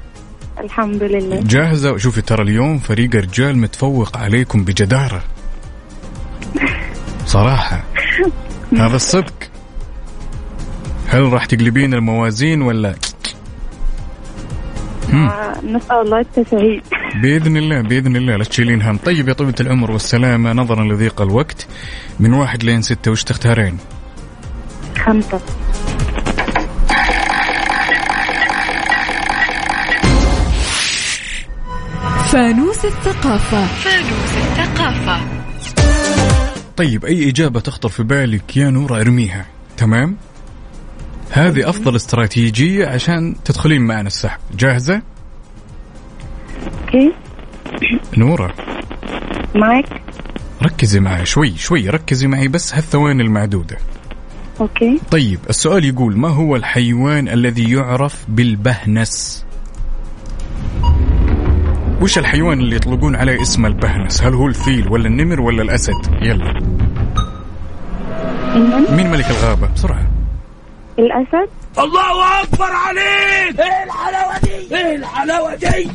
الحمد 0.60 1.02
لله. 1.02 1.40
جاهزة؟ 1.40 1.96
شوفي 1.96 2.22
ترى 2.22 2.42
اليوم 2.42 2.78
فريق 2.78 3.16
رجال 3.16 3.58
متفوق 3.58 4.16
عليكم 4.16 4.64
بجدارة. 4.64 5.22
صراحة. 7.26 7.84
هذا 8.72 8.96
الصدق. 8.96 9.34
هل 11.08 11.32
راح 11.32 11.46
تقلبين 11.46 11.94
الموازين 11.94 12.62
ولا. 12.62 12.94
آه، 15.12 15.54
نسأل 15.64 15.96
الله 15.96 16.20
التسهيل 16.20 16.82
بإذن 17.22 17.56
الله 17.56 17.80
بإذن 17.80 18.16
الله. 18.16 18.36
لا 18.36 18.44
تشيلين 18.44 18.82
هم. 18.82 18.96
طيب 18.96 19.28
يا 19.28 19.32
طيبة 19.32 19.54
العمر 19.60 19.90
والسلامة 19.90 20.52
نظرا 20.52 20.84
لضيق 20.84 21.22
الوقت. 21.22 21.66
من 22.20 22.34
واحد 22.34 22.64
لين 22.64 22.82
ستة 22.82 23.10
وش 23.10 23.24
تختارين؟ 23.24 23.78
خمسة. 25.04 25.40
فانوس 32.32 32.84
الثقافة. 32.84 33.66
فانوس 33.66 34.36
الثقافة. 34.36 35.20
طيب 36.76 37.04
أي 37.04 37.28
إجابة 37.30 37.60
تخطر 37.60 37.88
في 37.88 38.02
بالك 38.02 38.56
يا 38.56 38.70
نورة 38.70 39.00
أرميها؟ 39.00 39.46
تمام؟ 39.76 40.16
هذه 41.30 41.68
أفضل 41.68 41.96
استراتيجية 41.96 42.86
عشان 42.86 43.34
تدخلين 43.44 43.82
معنا 43.82 44.06
السحب. 44.06 44.40
جاهزة؟ 44.56 45.02
okay. 46.82 47.12
نورة. 48.16 48.54
معك 49.54 50.02
ركزي 50.62 51.00
معي 51.00 51.26
شوي 51.26 51.56
شوي 51.56 51.88
ركزي 51.88 52.26
معي 52.26 52.48
بس 52.48 52.74
هالثواني 52.74 53.22
المعدودة. 53.22 53.76
okay. 54.60 55.00
طيب 55.10 55.38
السؤال 55.50 55.84
يقول 55.84 56.16
ما 56.18 56.28
هو 56.28 56.56
الحيوان 56.56 57.28
الذي 57.28 57.72
يعرف 57.72 58.24
بالبهنس؟ 58.28 59.44
وش 62.00 62.18
الحيوان 62.18 62.60
اللي 62.60 62.76
يطلقون 62.76 63.16
عليه 63.16 63.42
اسم 63.42 63.66
البهنس؟ 63.66 64.22
هل 64.22 64.34
هو 64.34 64.46
الفيل 64.46 64.88
ولا 64.88 65.06
النمر 65.06 65.40
ولا 65.40 65.62
الأسد؟ 65.62 65.94
يلا. 66.22 66.60
مين 68.90 69.10
ملك 69.10 69.30
الغابة؟ 69.30 69.68
بسرعة. 69.74 70.10
الأسد؟ 70.98 71.48
الله 71.78 72.42
أكبر 72.42 72.72
عليك! 72.72 73.60
إيه 73.60 73.84
الحلاوة 73.84 74.38
دي؟ 74.42 74.76
إيه 74.76 74.96
الحلاوة 74.96 75.54
دي؟ 75.54 75.88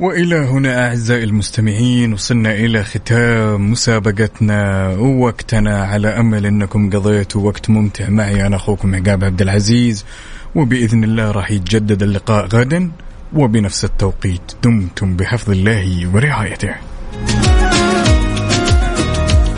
وإلى 0.00 0.36
هنا 0.36 0.88
أعزائي 0.88 1.24
المستمعين 1.24 2.12
وصلنا 2.12 2.54
إلى 2.54 2.84
ختام 2.84 3.70
مسابقتنا 3.70 4.88
ووقتنا 4.88 5.84
على 5.84 6.08
أمل 6.08 6.46
أنكم 6.46 6.90
قضيتوا 6.90 7.46
وقت 7.46 7.70
ممتع 7.70 8.08
معي. 8.08 8.46
أنا 8.46 8.56
أخوكم 8.56 8.94
عقاب 8.94 9.24
عبد 9.24 9.42
العزيز 9.42 10.04
وبإذن 10.54 11.04
الله 11.04 11.30
راح 11.30 11.50
يتجدد 11.50 12.02
اللقاء 12.02 12.46
غدا 12.46 12.90
وبنفس 13.32 13.84
التوقيت 13.84 14.52
دمتم 14.62 15.16
بحفظ 15.16 15.50
الله 15.50 16.10
ورعايته. 16.14 16.74